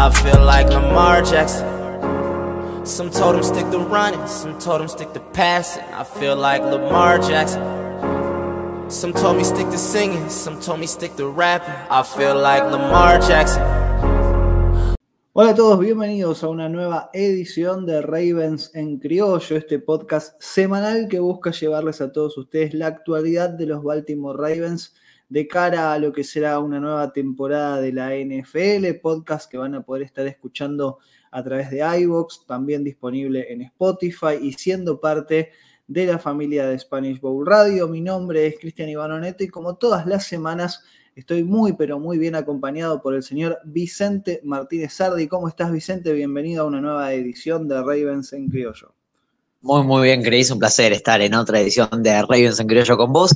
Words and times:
I 0.00 0.10
feel 0.10 0.44
like. 0.44 0.68
Some 2.86 3.10
told 3.10 3.44
stick 3.44 3.68
to 3.72 3.78
running, 3.78 4.24
some 4.28 4.56
told 4.60 4.88
stick 4.88 5.12
to 5.12 5.20
passing. 5.32 5.82
I 5.92 6.04
feel 6.04 6.36
like 6.36 6.62
Lamar 6.62 7.18
Jackson. 7.18 7.60
Some 8.88 9.12
told 9.12 9.36
me 9.38 9.42
stick 9.44 9.68
to 9.70 9.76
singing, 9.76 10.30
some 10.30 10.60
told 10.60 10.78
me 10.78 10.86
stick 10.86 11.16
to. 11.16 11.34
I 11.36 12.04
feel 12.16 12.36
like 12.36 12.62
Lamar 12.62 13.20
Jackson. 13.20 13.62
Hola 15.32 15.50
a 15.50 15.54
todos, 15.56 15.80
bienvenidos 15.80 16.44
a 16.44 16.48
una 16.48 16.68
nueva 16.68 17.10
edición 17.12 17.84
de 17.84 18.00
Ravens 18.00 18.70
en 18.74 19.00
Criollo, 19.00 19.56
este 19.56 19.80
podcast 19.80 20.40
semanal 20.40 21.08
que 21.08 21.18
busca 21.18 21.50
llevarles 21.50 22.00
a 22.00 22.12
todos 22.12 22.38
ustedes 22.38 22.72
la 22.72 22.86
actualidad 22.86 23.50
de 23.50 23.66
los 23.66 23.82
Baltimore 23.82 24.38
Ravens 24.38 24.94
de 25.28 25.46
cara 25.46 25.92
a 25.92 25.98
lo 25.98 26.12
que 26.12 26.24
será 26.24 26.58
una 26.58 26.80
nueva 26.80 27.12
temporada 27.12 27.80
de 27.80 27.92
la 27.92 28.14
NFL, 28.14 29.00
podcast 29.02 29.50
que 29.50 29.58
van 29.58 29.74
a 29.74 29.82
poder 29.82 30.02
estar 30.02 30.26
escuchando 30.26 30.98
a 31.30 31.42
través 31.42 31.70
de 31.70 31.78
iVoox, 32.00 32.46
también 32.46 32.82
disponible 32.82 33.52
en 33.52 33.62
Spotify 33.62 34.38
y 34.40 34.52
siendo 34.54 35.00
parte 35.00 35.50
de 35.86 36.06
la 36.06 36.18
familia 36.18 36.66
de 36.66 36.78
Spanish 36.78 37.20
Bowl 37.20 37.46
Radio. 37.46 37.88
Mi 37.88 38.00
nombre 38.00 38.46
es 38.46 38.58
Cristian 38.58 38.88
Ivanoneto 38.88 39.44
y 39.44 39.48
como 39.48 39.76
todas 39.76 40.06
las 40.06 40.26
semanas 40.26 40.82
estoy 41.14 41.44
muy 41.44 41.72
pero 41.74 41.98
muy 41.98 42.16
bien 42.16 42.34
acompañado 42.34 43.02
por 43.02 43.14
el 43.14 43.22
señor 43.22 43.58
Vicente 43.64 44.40
Martínez 44.44 44.94
Sardi. 44.94 45.26
¿Cómo 45.28 45.48
estás 45.48 45.70
Vicente? 45.72 46.12
Bienvenido 46.12 46.62
a 46.62 46.66
una 46.66 46.80
nueva 46.80 47.12
edición 47.12 47.68
de 47.68 47.76
Ravens 47.76 48.32
en 48.32 48.48
Criollo. 48.48 48.94
Muy, 49.60 49.82
muy 49.82 50.04
bien, 50.04 50.22
Cris. 50.22 50.50
Un 50.50 50.60
placer 50.60 50.92
estar 50.92 51.20
en 51.20 51.34
otra 51.34 51.60
edición 51.60 52.02
de 52.02 52.22
Ravens 52.22 52.60
en 52.60 52.68
Criollo 52.68 52.96
con 52.96 53.12
vos. 53.12 53.34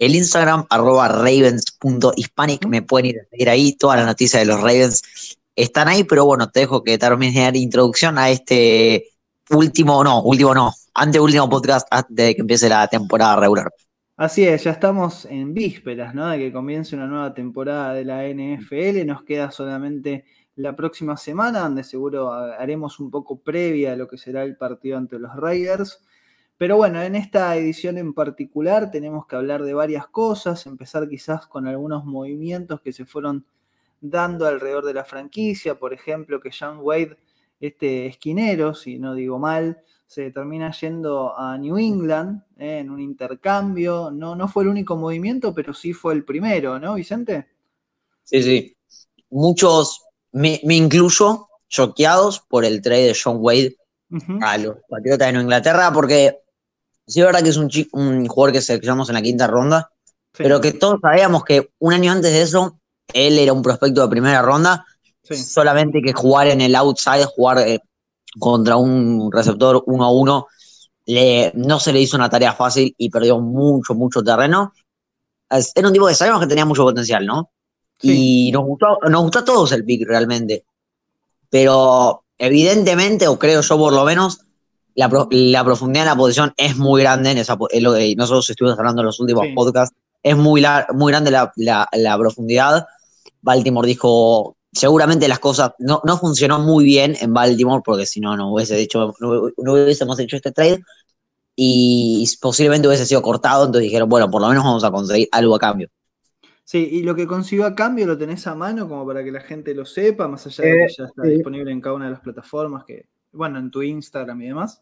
El 0.00 0.14
Instagram, 0.14 0.64
arroba 0.70 1.08
ravens.hispanic, 1.08 2.66
me 2.66 2.80
pueden 2.80 3.10
ir 3.10 3.20
a 3.20 3.24
seguir 3.28 3.50
ahí. 3.50 3.72
Todas 3.74 3.98
las 3.98 4.06
noticias 4.06 4.40
de 4.40 4.46
los 4.46 4.58
Ravens 4.58 5.36
están 5.54 5.88
ahí, 5.88 6.04
pero 6.04 6.24
bueno, 6.24 6.50
te 6.50 6.60
dejo 6.60 6.82
que 6.82 6.96
termine 6.96 7.52
la 7.52 7.58
introducción 7.58 8.16
a 8.16 8.30
este 8.30 9.08
último, 9.50 10.02
no, 10.02 10.22
último 10.22 10.54
no, 10.54 10.72
anteúltimo 10.94 11.50
podcast 11.50 11.86
antes 11.90 12.16
de 12.16 12.34
que 12.34 12.40
empiece 12.40 12.66
la 12.70 12.88
temporada 12.88 13.36
regular. 13.36 13.70
Así 14.16 14.42
es, 14.42 14.64
ya 14.64 14.70
estamos 14.70 15.26
en 15.26 15.52
vísperas, 15.52 16.14
¿no? 16.14 16.30
De 16.30 16.38
que 16.38 16.50
comience 16.50 16.96
una 16.96 17.06
nueva 17.06 17.34
temporada 17.34 17.92
de 17.92 18.06
la 18.06 18.26
NFL. 18.26 19.06
Nos 19.06 19.22
queda 19.24 19.50
solamente 19.50 20.24
la 20.56 20.74
próxima 20.74 21.18
semana, 21.18 21.60
donde 21.60 21.84
seguro 21.84 22.32
haremos 22.32 22.98
un 23.00 23.10
poco 23.10 23.38
previa 23.38 23.92
a 23.92 23.96
lo 23.96 24.08
que 24.08 24.16
será 24.16 24.44
el 24.44 24.56
partido 24.56 24.96
ante 24.96 25.18
los 25.18 25.36
Raiders. 25.36 26.00
Pero 26.60 26.76
bueno, 26.76 27.00
en 27.00 27.14
esta 27.14 27.56
edición 27.56 27.96
en 27.96 28.12
particular 28.12 28.90
tenemos 28.90 29.26
que 29.26 29.34
hablar 29.34 29.62
de 29.62 29.72
varias 29.72 30.06
cosas, 30.08 30.66
empezar 30.66 31.08
quizás 31.08 31.46
con 31.46 31.66
algunos 31.66 32.04
movimientos 32.04 32.82
que 32.82 32.92
se 32.92 33.06
fueron 33.06 33.46
dando 34.02 34.46
alrededor 34.46 34.84
de 34.84 34.92
la 34.92 35.06
franquicia, 35.06 35.76
por 35.76 35.94
ejemplo, 35.94 36.38
que 36.38 36.50
John 36.50 36.80
Wade, 36.82 37.16
este 37.60 38.04
esquinero, 38.08 38.74
si 38.74 38.98
no 38.98 39.14
digo 39.14 39.38
mal, 39.38 39.82
se 40.06 40.30
termina 40.32 40.70
yendo 40.70 41.34
a 41.34 41.56
New 41.56 41.78
England 41.78 42.42
eh, 42.58 42.80
en 42.80 42.90
un 42.90 43.00
intercambio. 43.00 44.10
No, 44.10 44.36
no 44.36 44.46
fue 44.46 44.64
el 44.64 44.68
único 44.68 44.98
movimiento, 44.98 45.54
pero 45.54 45.72
sí 45.72 45.94
fue 45.94 46.12
el 46.12 46.26
primero, 46.26 46.78
¿no, 46.78 46.92
Vicente? 46.92 47.48
Sí, 48.22 48.42
sí. 48.42 48.76
Muchos, 49.30 50.04
me, 50.32 50.60
incluyo, 50.62 51.48
choqueados 51.70 52.40
por 52.40 52.66
el 52.66 52.82
trade 52.82 53.06
de 53.06 53.16
John 53.18 53.38
Wade 53.40 53.78
a 54.42 54.58
los 54.58 54.76
Patriotas 54.86 55.28
de 55.28 55.32
Nueva 55.32 55.44
Inglaterra, 55.44 55.90
porque 55.90 56.40
Sí, 57.10 57.20
es 57.20 57.26
verdad 57.26 57.42
que 57.42 57.48
es 57.48 57.56
un, 57.56 57.68
un 57.92 58.26
jugador 58.26 58.52
que 58.52 58.62
seleccionamos 58.62 59.08
en 59.08 59.16
la 59.16 59.22
quinta 59.22 59.48
ronda, 59.48 59.90
pero 60.32 60.60
que 60.60 60.72
todos 60.72 61.00
sabíamos 61.02 61.44
que 61.44 61.70
un 61.80 61.92
año 61.92 62.12
antes 62.12 62.32
de 62.32 62.42
eso, 62.42 62.78
él 63.12 63.36
era 63.36 63.52
un 63.52 63.62
prospecto 63.62 64.02
de 64.02 64.08
primera 64.08 64.40
ronda, 64.42 64.86
solamente 65.22 66.00
que 66.02 66.12
jugar 66.12 66.46
en 66.46 66.60
el 66.60 66.76
outside, 66.76 67.24
jugar 67.24 67.58
eh, 67.58 67.80
contra 68.38 68.76
un 68.76 69.30
receptor 69.32 69.82
uno 69.86 70.04
a 70.04 70.12
uno, 70.12 70.46
no 71.54 71.80
se 71.80 71.92
le 71.92 72.00
hizo 72.00 72.16
una 72.16 72.30
tarea 72.30 72.52
fácil 72.52 72.94
y 72.96 73.10
perdió 73.10 73.40
mucho, 73.40 73.94
mucho 73.94 74.22
terreno. 74.22 74.72
Era 75.74 75.88
un 75.88 75.92
tipo 75.92 76.06
que 76.06 76.14
sabíamos 76.14 76.42
que 76.42 76.46
tenía 76.46 76.64
mucho 76.64 76.84
potencial, 76.84 77.26
¿no? 77.26 77.50
Y 78.02 78.50
nos 78.52 78.64
gustó, 78.64 78.98
nos 79.08 79.22
gustó 79.22 79.40
a 79.40 79.44
todos 79.44 79.72
el 79.72 79.84
pick 79.84 80.06
realmente. 80.06 80.64
Pero 81.48 82.22
evidentemente, 82.38 83.26
o 83.26 83.36
creo 83.36 83.60
yo 83.62 83.78
por 83.78 83.92
lo 83.92 84.04
menos, 84.04 84.42
la, 84.94 85.08
profundidad 85.64 86.04
de 86.04 86.10
la 86.10 86.16
posición 86.16 86.52
es 86.56 86.76
muy 86.76 87.02
grande, 87.02 87.30
en 87.30 87.38
esa, 87.38 87.56
es 87.70 87.82
lo 87.82 87.94
que 87.94 88.14
nosotros 88.16 88.48
estuvimos 88.50 88.78
hablando 88.78 89.02
en 89.02 89.06
los 89.06 89.20
últimos 89.20 89.46
podcasts, 89.54 89.96
es 90.22 90.36
muy, 90.36 90.64
muy 90.94 91.12
grande 91.12 91.30
la, 91.30 92.18
profundidad. 92.18 92.86
Baltimore 93.42 93.86
dijo, 93.86 94.56
seguramente 94.72 95.28
las 95.28 95.38
cosas 95.38 95.72
no, 95.78 96.02
no 96.04 96.18
funcionó 96.18 96.58
muy 96.58 96.84
bien 96.84 97.16
en 97.20 97.32
Baltimore, 97.32 97.82
porque 97.84 98.06
si 98.06 98.20
no, 98.20 98.36
no, 98.36 98.52
hubiese 98.52 98.78
hecho, 98.78 99.14
no, 99.20 99.72
hubiésemos 99.72 100.18
hecho 100.18 100.36
este 100.36 100.52
trade 100.52 100.82
y 101.56 102.24
posiblemente 102.40 102.88
hubiese 102.88 103.06
sido 103.06 103.22
cortado, 103.22 103.64
entonces 103.66 103.84
dijeron, 103.84 104.08
bueno, 104.08 104.30
por 104.30 104.42
lo 104.42 104.48
menos 104.48 104.64
vamos 104.64 104.84
a 104.84 104.90
conseguir 104.90 105.28
algo 105.32 105.54
a 105.54 105.58
cambio. 105.58 105.88
Sí, 106.64 106.88
y 106.92 107.02
lo 107.02 107.16
que 107.16 107.26
consiguió 107.26 107.66
a 107.66 107.74
cambio 107.74 108.06
lo 108.06 108.16
tenés 108.16 108.46
a 108.46 108.54
mano 108.54 108.88
como 108.88 109.04
para 109.04 109.24
que 109.24 109.32
la 109.32 109.40
gente 109.40 109.74
lo 109.74 109.84
sepa, 109.84 110.28
más 110.28 110.46
allá 110.46 110.64
de 110.64 110.70
que 110.70 110.84
eh, 110.84 110.94
ya 110.96 111.04
está 111.04 111.22
disponible 111.22 111.72
en 111.72 111.80
cada 111.80 111.96
una 111.96 112.04
de 112.04 112.12
las 112.12 112.20
plataformas, 112.20 112.84
que, 112.84 113.06
bueno, 113.32 113.58
en 113.58 113.70
tu 113.70 113.82
Instagram 113.82 114.42
y 114.42 114.46
demás. 114.48 114.80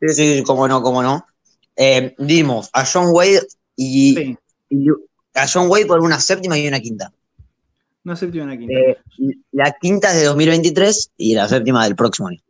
Sí, 0.00 0.08
sí, 0.08 0.42
cómo 0.44 0.68
no, 0.68 0.82
cómo 0.82 1.02
no. 1.02 1.26
Eh, 1.74 2.14
dimos 2.18 2.70
a 2.72 2.84
John 2.84 3.08
Wade 3.10 3.46
y, 3.76 4.36
a 5.34 5.46
John 5.46 5.68
Wade 5.68 5.86
por 5.86 6.00
una 6.00 6.18
séptima 6.18 6.58
y 6.58 6.66
una 6.66 6.80
quinta. 6.80 7.12
Una 8.04 8.16
séptima 8.16 8.44
y 8.44 8.46
una 8.46 8.58
quinta. 8.58 8.74
Eh, 8.74 8.98
la 9.52 9.76
quinta 9.80 10.12
es 10.12 10.20
de 10.20 10.24
2023 10.24 11.12
y 11.16 11.34
la 11.34 11.48
séptima 11.48 11.84
del 11.84 11.96
próximo 11.96 12.28
año. 12.28 12.40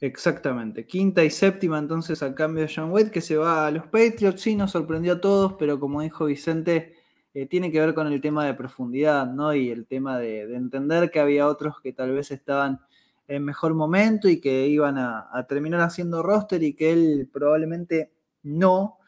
Exactamente. 0.00 0.86
Quinta 0.86 1.24
y 1.24 1.30
séptima 1.30 1.78
entonces 1.78 2.22
al 2.22 2.34
cambio 2.34 2.64
de 2.64 2.72
John 2.74 2.90
Wade 2.92 3.10
que 3.10 3.20
se 3.20 3.36
va 3.36 3.66
a 3.66 3.70
los 3.70 3.86
Patriots. 3.86 4.40
Sí, 4.40 4.54
nos 4.54 4.70
sorprendió 4.70 5.14
a 5.14 5.20
todos, 5.20 5.54
pero 5.58 5.80
como 5.80 6.02
dijo 6.02 6.26
Vicente, 6.26 6.94
eh, 7.34 7.46
tiene 7.46 7.72
que 7.72 7.80
ver 7.80 7.94
con 7.94 8.06
el 8.06 8.20
tema 8.20 8.46
de 8.46 8.54
profundidad, 8.54 9.26
¿no? 9.26 9.52
Y 9.54 9.70
el 9.70 9.86
tema 9.86 10.18
de, 10.18 10.46
de 10.46 10.56
entender 10.56 11.10
que 11.10 11.20
había 11.20 11.48
otros 11.48 11.80
que 11.82 11.92
tal 11.92 12.12
vez 12.12 12.30
estaban 12.30 12.80
en 13.28 13.44
mejor 13.44 13.74
momento 13.74 14.28
y 14.28 14.40
que 14.40 14.66
iban 14.66 14.96
a, 14.98 15.46
terminar 15.48 15.80
haciendo 15.80 16.22
roster 16.22 16.62
y 16.62 16.74
que 16.74 16.92
él 16.92 17.28
probablemente 17.32 18.10
no. 18.42 18.98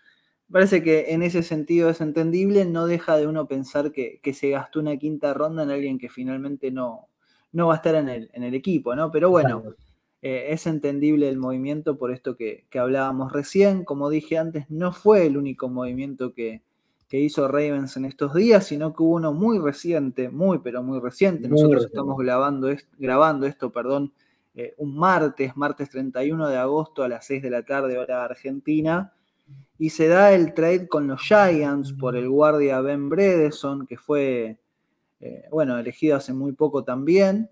Parece 0.52 0.82
que 0.82 1.12
en 1.12 1.22
ese 1.22 1.42
sentido 1.42 1.88
es 1.88 2.00
entendible, 2.00 2.64
no 2.66 2.86
deja 2.86 3.16
de 3.16 3.26
uno 3.26 3.48
pensar 3.48 3.92
que, 3.92 4.20
se 4.34 4.50
gastó 4.50 4.80
una 4.80 4.96
quinta 4.96 5.32
ronda 5.32 5.62
en 5.62 5.70
alguien 5.70 5.98
que 5.98 6.08
finalmente 6.08 6.70
no, 6.70 7.08
no 7.52 7.68
va 7.68 7.74
a 7.74 7.76
estar 7.76 7.94
en 7.94 8.08
el, 8.08 8.30
en 8.34 8.42
el 8.42 8.54
equipo, 8.54 8.94
¿no? 8.94 9.10
Pero 9.10 9.30
bueno, 9.30 9.62
eh, 10.22 10.48
es 10.50 10.66
entendible 10.66 11.28
el 11.28 11.38
movimiento 11.38 11.96
por 11.96 12.12
esto 12.12 12.36
que, 12.36 12.66
que 12.68 12.78
hablábamos 12.78 13.32
recién. 13.32 13.84
Como 13.84 14.10
dije 14.10 14.38
antes, 14.38 14.66
no 14.68 14.92
fue 14.92 15.26
el 15.26 15.36
único 15.38 15.68
movimiento 15.68 16.34
que, 16.34 16.62
que 17.10 17.18
hizo 17.18 17.48
Ravens 17.48 17.96
en 17.96 18.04
estos 18.04 18.32
días, 18.34 18.68
sino 18.68 18.94
que 18.94 19.02
hubo 19.02 19.16
uno 19.16 19.32
muy 19.34 19.58
reciente, 19.58 20.30
muy 20.30 20.60
pero 20.60 20.84
muy 20.84 21.00
reciente. 21.00 21.48
Nosotros 21.48 21.86
estamos 21.86 22.16
grabando, 22.16 22.68
grabando 22.98 23.46
esto, 23.46 23.72
perdón, 23.72 24.12
eh, 24.54 24.74
un 24.78 24.96
martes, 24.96 25.56
martes 25.56 25.90
31 25.90 26.48
de 26.48 26.56
agosto 26.56 27.02
a 27.02 27.08
las 27.08 27.26
6 27.26 27.42
de 27.42 27.50
la 27.50 27.64
tarde, 27.64 27.98
hora 27.98 28.24
argentina, 28.24 29.12
y 29.76 29.90
se 29.90 30.06
da 30.06 30.32
el 30.32 30.54
trade 30.54 30.86
con 30.86 31.08
los 31.08 31.20
Giants 31.20 31.94
por 31.94 32.14
el 32.14 32.28
guardia 32.28 32.80
Ben 32.80 33.08
Bredeson, 33.08 33.88
que 33.88 33.96
fue, 33.96 34.60
eh, 35.18 35.48
bueno, 35.50 35.76
elegido 35.80 36.16
hace 36.16 36.32
muy 36.32 36.52
poco 36.52 36.84
también, 36.84 37.50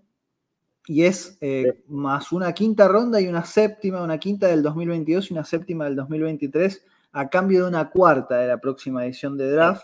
y 0.87 1.03
es 1.03 1.37
eh, 1.41 1.83
más 1.89 2.31
una 2.31 2.53
quinta 2.53 2.87
ronda 2.87 3.19
y 3.19 3.27
una 3.27 3.43
séptima, 3.43 4.03
una 4.03 4.19
quinta 4.19 4.47
del 4.47 4.63
2022 4.63 5.29
y 5.29 5.33
una 5.33 5.43
séptima 5.43 5.83
del 5.83 5.97
2023 5.97 6.81
a 7.11 7.29
cambio 7.29 7.63
de 7.63 7.69
una 7.69 7.89
cuarta 7.89 8.37
de 8.37 8.47
la 8.47 8.59
próxima 8.59 9.05
edición 9.05 9.37
de 9.37 9.51
draft 9.51 9.83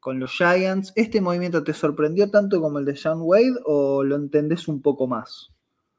con 0.00 0.18
los 0.18 0.32
Giants. 0.32 0.92
¿Este 0.96 1.20
movimiento 1.20 1.62
te 1.62 1.74
sorprendió 1.74 2.30
tanto 2.30 2.60
como 2.60 2.78
el 2.78 2.84
de 2.84 2.96
Sean 2.96 3.20
Wade 3.20 3.54
o 3.64 4.02
lo 4.02 4.16
entendés 4.16 4.68
un 4.68 4.82
poco 4.82 5.06
más? 5.06 5.50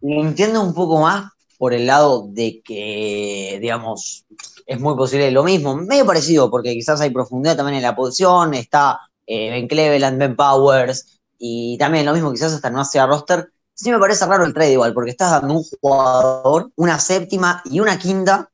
Lo 0.01 0.21
entiendo 0.21 0.61
un 0.61 0.73
poco 0.73 0.99
más 0.99 1.31
por 1.57 1.73
el 1.73 1.85
lado 1.85 2.27
de 2.29 2.61
que, 2.61 3.57
digamos, 3.61 4.25
es 4.65 4.79
muy 4.79 4.95
posible 4.95 5.31
lo 5.31 5.43
mismo, 5.43 5.75
medio 5.75 6.05
parecido, 6.05 6.51
porque 6.51 6.73
quizás 6.73 6.99
hay 6.99 7.09
profundidad 7.11 7.55
también 7.55 7.77
en 7.77 7.83
la 7.83 7.95
posición, 7.95 8.53
está 8.53 8.99
eh, 9.25 9.49
Ben 9.49 9.67
Cleveland, 9.67 10.19
Ben 10.19 10.35
Powers, 10.35 11.21
y 11.37 11.77
también 11.77 12.05
lo 12.05 12.13
mismo, 12.13 12.31
quizás 12.31 12.53
hasta 12.53 12.69
no 12.69 12.83
sea 12.83 13.05
roster. 13.05 13.49
Sí 13.73 13.91
me 13.91 13.99
parece 13.99 14.25
raro 14.25 14.43
el 14.43 14.53
trade 14.53 14.73
igual, 14.73 14.93
porque 14.93 15.11
estás 15.11 15.31
dando 15.31 15.53
un 15.53 15.63
jugador, 15.63 16.71
una 16.75 16.99
séptima 16.99 17.61
y 17.65 17.79
una 17.79 17.97
quinta 17.97 18.49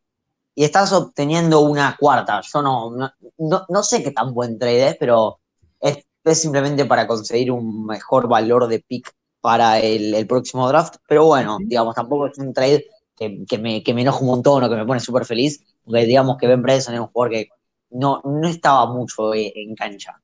y 0.56 0.64
estás 0.64 0.92
obteniendo 0.92 1.62
una 1.62 1.96
cuarta. 1.98 2.42
Yo 2.42 2.62
no, 2.62 2.92
no, 3.38 3.84
sé 3.84 4.04
qué 4.04 4.12
tan 4.12 4.34
buen 4.34 4.58
trade 4.60 4.90
es, 4.90 4.98
pero 4.98 5.40
es, 5.80 6.06
simplemente 6.38 6.86
para 6.86 7.08
conseguir 7.08 7.52
un 7.52 7.86
mejor 7.86 8.28
valor 8.28 8.68
de 8.68 8.80
pick 8.80 9.12
para 9.42 9.80
el, 9.80 10.28
próximo 10.28 10.68
draft. 10.68 10.98
Pero 11.08 11.26
bueno, 11.26 11.58
digamos, 11.62 11.96
tampoco 11.96 12.28
es 12.28 12.38
un 12.38 12.54
trade 12.54 12.86
que, 13.16 13.58
me, 13.58 13.84
que 13.84 13.94
me 13.94 14.02
enoja 14.02 14.20
un 14.20 14.28
montón 14.28 14.64
o 14.64 14.70
que 14.70 14.76
me 14.76 14.86
pone 14.86 15.00
súper 15.00 15.26
feliz, 15.26 15.64
porque 15.84 16.06
digamos 16.06 16.38
que 16.38 16.48
Ben 16.48 16.62
Bredesen 16.62 16.96
es 16.96 17.00
un 17.00 17.08
jugador 17.08 17.32
que 17.32 17.50
no, 17.92 18.22
no 18.24 18.48
estaba 18.48 18.86
mucho 18.92 19.34
en 19.34 19.76
cancha. 19.76 20.22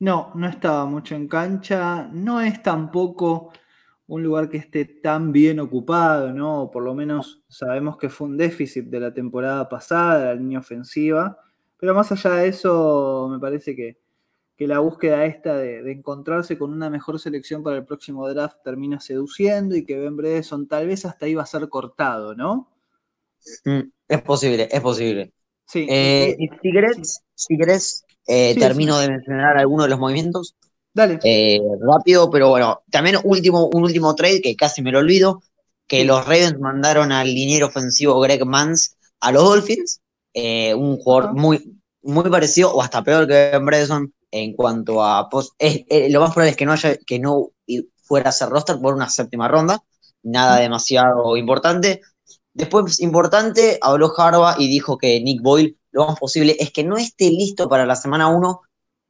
No, 0.00 0.32
no 0.34 0.48
estaba 0.48 0.86
mucho 0.86 1.14
en 1.14 1.28
cancha. 1.28 2.08
No 2.10 2.40
es 2.40 2.62
tampoco 2.62 3.52
un 4.10 4.24
lugar 4.24 4.48
que 4.48 4.56
esté 4.56 4.84
tan 4.84 5.30
bien 5.30 5.60
ocupado, 5.60 6.32
¿no? 6.32 6.68
por 6.72 6.82
lo 6.82 6.96
menos 6.96 7.44
sabemos 7.48 7.96
que 7.96 8.08
fue 8.08 8.26
un 8.26 8.36
déficit 8.36 8.86
de 8.86 8.98
la 8.98 9.14
temporada 9.14 9.68
pasada, 9.68 10.24
la 10.24 10.34
línea 10.34 10.58
ofensiva. 10.58 11.38
Pero 11.78 11.94
más 11.94 12.10
allá 12.10 12.32
de 12.32 12.48
eso, 12.48 13.28
me 13.30 13.38
parece 13.38 13.76
que, 13.76 13.98
la 14.66 14.80
búsqueda 14.80 15.24
esta 15.24 15.56
de, 15.56 15.90
encontrarse 15.92 16.58
con 16.58 16.72
una 16.72 16.90
mejor 16.90 17.20
selección 17.20 17.62
para 17.62 17.76
el 17.76 17.86
próximo 17.86 18.28
draft 18.28 18.58
termina 18.64 18.98
seduciendo 19.00 19.76
y 19.76 19.86
que 19.86 19.98
Ben 19.98 20.16
Bredesen 20.16 20.66
tal 20.66 20.88
vez 20.88 21.06
hasta 21.06 21.28
iba 21.28 21.42
a 21.42 21.46
ser 21.46 21.68
cortado, 21.68 22.34
¿no? 22.34 22.68
Mm, 23.64 23.90
es 24.08 24.22
posible, 24.22 24.68
es 24.70 24.80
posible. 24.80 25.32
Sí. 25.64 25.86
Eh, 25.88 26.36
si 26.60 26.72
querés, 26.72 27.22
si 27.34 27.56
querés 27.56 28.04
eh, 28.26 28.54
termino 28.58 28.98
de 28.98 29.08
mencionar 29.08 29.56
algunos 29.56 29.86
de 29.86 29.90
los 29.90 30.00
movimientos. 30.00 30.56
Dale. 30.92 31.18
Eh, 31.22 31.60
rápido, 31.80 32.30
pero 32.30 32.48
bueno, 32.48 32.82
también 32.90 33.16
último, 33.22 33.68
un 33.72 33.84
último 33.84 34.14
trade 34.14 34.40
que 34.40 34.56
casi 34.56 34.82
me 34.82 34.90
lo 34.90 34.98
olvido, 34.98 35.42
que 35.86 36.04
los 36.04 36.24
Ravens 36.24 36.58
mandaron 36.58 37.12
al 37.12 37.26
liniero 37.26 37.68
ofensivo 37.68 38.18
Greg 38.20 38.44
Mans 38.44 38.96
a 39.20 39.32
los 39.32 39.44
Dolphins, 39.44 40.00
eh, 40.34 40.74
un 40.74 40.96
jugador 40.98 41.34
muy, 41.34 41.80
muy 42.02 42.28
parecido 42.30 42.72
o 42.72 42.82
hasta 42.82 43.02
peor 43.02 43.26
que 43.26 43.50
Ben 43.52 43.64
Bredesen 43.64 44.12
en 44.30 44.54
cuanto 44.54 45.02
a 45.02 45.28
lo 45.30 46.20
más 46.20 46.30
probable 46.30 46.50
es 46.50 46.56
que 46.56 46.66
no 46.66 46.72
haya 46.72 46.96
que 46.96 47.18
no 47.18 47.50
fuera 48.02 48.30
a 48.30 48.32
ser 48.32 48.48
roster 48.48 48.78
por 48.80 48.94
una 48.94 49.08
séptima 49.08 49.48
ronda, 49.48 49.82
nada 50.22 50.58
demasiado 50.58 51.36
importante. 51.36 52.00
Después, 52.52 53.00
importante, 53.00 53.78
habló 53.80 54.12
Harbaugh 54.16 54.56
y 54.58 54.68
dijo 54.68 54.98
que 54.98 55.20
Nick 55.20 55.40
Boyle 55.42 55.76
lo 55.92 56.06
más 56.06 56.18
posible 56.18 56.56
es 56.58 56.72
que 56.72 56.84
no 56.84 56.96
esté 56.96 57.30
listo 57.30 57.68
para 57.68 57.86
la 57.86 57.96
semana 57.96 58.28
1, 58.28 58.60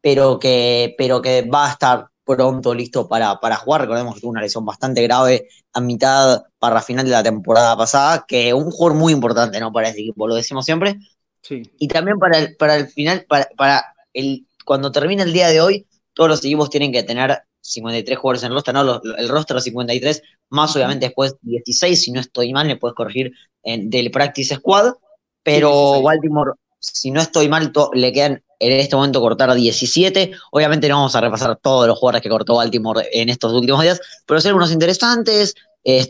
pero 0.01 0.39
que, 0.39 0.95
pero 0.97 1.21
que 1.21 1.43
va 1.43 1.67
a 1.67 1.73
estar 1.73 2.07
pronto 2.25 2.75
listo 2.75 3.09
para, 3.09 3.41
para 3.41 3.57
jugar. 3.57 3.83
Recordemos 3.83 4.15
que 4.15 4.21
tuvo 4.21 4.31
una 4.31 4.41
lesión 4.41 4.65
bastante 4.65 5.03
grave 5.03 5.49
a 5.73 5.81
mitad 5.81 6.43
para 6.59 6.83
final 6.83 7.05
de 7.05 7.13
la 7.13 7.23
temporada 7.23 7.77
pasada, 7.77 8.25
que 8.27 8.55
un 8.55 8.71
jugador 8.71 8.99
muy 8.99 9.13
importante 9.13 9.59
¿no? 9.61 9.73
para 9.73 9.89
este 9.89 10.03
equipo, 10.03 10.29
lo 10.29 10.35
decimos 10.35 10.65
siempre. 10.65 10.97
Sí. 11.43 11.63
Y 11.79 11.89
también 11.89 12.19
para 12.19 12.39
el, 12.39 12.57
para 12.57 12.77
el 12.77 12.89
final, 12.89 13.25
para, 13.29 13.49
para 13.57 13.95
el, 14.13 14.47
cuando 14.65 14.93
termine 14.93 15.23
el 15.23 15.33
día 15.33 15.49
de 15.49 15.61
hoy, 15.61 15.87
todos 16.13 16.29
los 16.29 16.45
equipos 16.45 16.71
tienen 16.71 16.93
que 16.93 17.03
tener 17.03 17.43
53 17.63 18.19
jugadores 18.19 18.43
en 18.43 18.49
el 18.49 18.55
roster, 18.55 18.75
no, 18.75 19.01
el 19.19 19.29
roster 19.29 19.57
de 19.57 19.63
53, 19.63 20.23
más 20.51 20.75
obviamente 20.77 21.07
después 21.07 21.37
16, 21.43 22.03
si 22.03 22.11
no 22.11 22.21
estoy 22.21 22.53
mal, 22.53 22.67
me 22.67 22.77
puedes 22.77 22.95
corregir 22.95 23.33
en, 23.63 23.91
del 23.91 24.11
Practice 24.11 24.57
Squad, 24.57 24.95
pero 25.43 26.03
Baltimore 26.03 26.53
si 26.81 27.11
no 27.11 27.21
estoy 27.21 27.49
mal, 27.49 27.73
le 27.93 28.13
quedan 28.13 28.43
en 28.61 28.73
este 28.73 28.95
momento 28.95 29.21
cortar 29.21 29.53
17. 29.53 30.33
Obviamente 30.53 30.89
no 30.89 30.97
vamos 30.97 31.17
a 31.17 31.21
repasar 31.21 31.57
todos 31.57 31.89
los 31.89 31.99
jugadores 31.99 32.23
que 32.23 32.29
cortó 32.29 32.57
Baltimore 32.57 33.09
en 33.13 33.29
estos 33.31 33.53
últimos 33.53 33.83
días, 33.83 34.01
pero 34.27 34.41
son 34.41 34.51
algunos 34.51 34.71
interesantes. 34.71 35.55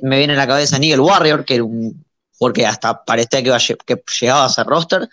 me 0.02 0.18
viene 0.18 0.34
a 0.34 0.36
la 0.36 0.46
cabeza 0.46 0.78
Nigel 0.78 1.00
Warrior, 1.00 1.44
que 1.44 1.54
era 1.54 1.64
un 1.64 2.04
jugador 2.36 2.54
que 2.54 2.66
hasta 2.66 3.04
parecía 3.04 3.42
que, 3.42 3.76
que 3.86 4.02
llegaba 4.20 4.44
a 4.44 4.48
ser 4.48 4.66
roster. 4.66 5.08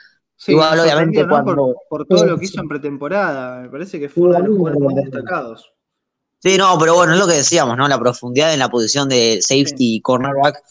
Igual, 0.47 0.79
obviamente, 0.79 1.25
por, 1.25 2.05
todo 2.07 2.25
lo 2.25 2.37
que 2.37 2.45
hizo 2.45 2.61
en 2.61 2.67
pretemporada, 2.67 3.61
me 3.61 3.69
parece 3.69 3.99
que 3.99 4.09
fue 4.09 4.23
uno 4.23 4.33
de 4.33 4.47
los 4.47 4.57
jugadores 4.57 4.83
más 4.83 4.95
destacados. 4.95 5.73
Sí, 6.39 6.57
no, 6.57 6.77
pero 6.77 6.95
bueno, 6.95 7.13
es 7.13 7.19
lo 7.19 7.27
que 7.27 7.33
decíamos, 7.33 7.75
¿no? 7.77 7.87
La 7.87 7.99
profundidad 7.99 8.53
en 8.53 8.59
la 8.59 8.69
posición 8.69 9.09
de 9.09 9.39
safety 9.41 9.95
y 9.95 10.01
cornerback 10.01 10.61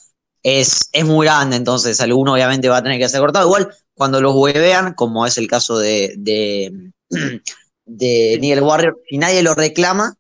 es, 0.43 0.89
es 0.93 1.05
muy 1.05 1.27
grande, 1.27 1.57
entonces 1.57 2.01
alguno 2.01 2.35
obviamente 2.35 2.69
va 2.69 2.77
a 2.77 2.83
tener 2.83 3.01
que 3.01 3.09
ser 3.09 3.21
cortado. 3.21 3.47
Igual, 3.47 3.75
cuando 3.97 4.21
los 4.21 4.35
huevean, 4.35 4.95
como 4.95 5.27
es 5.27 5.39
el 5.39 5.49
caso 5.49 5.79
de, 5.79 6.15
de, 6.19 6.93
de 7.87 8.61
Warrior, 8.63 9.01
si 9.09 9.19
nadie 9.19 9.43
lo 9.43 9.55
reclama, 9.55 10.15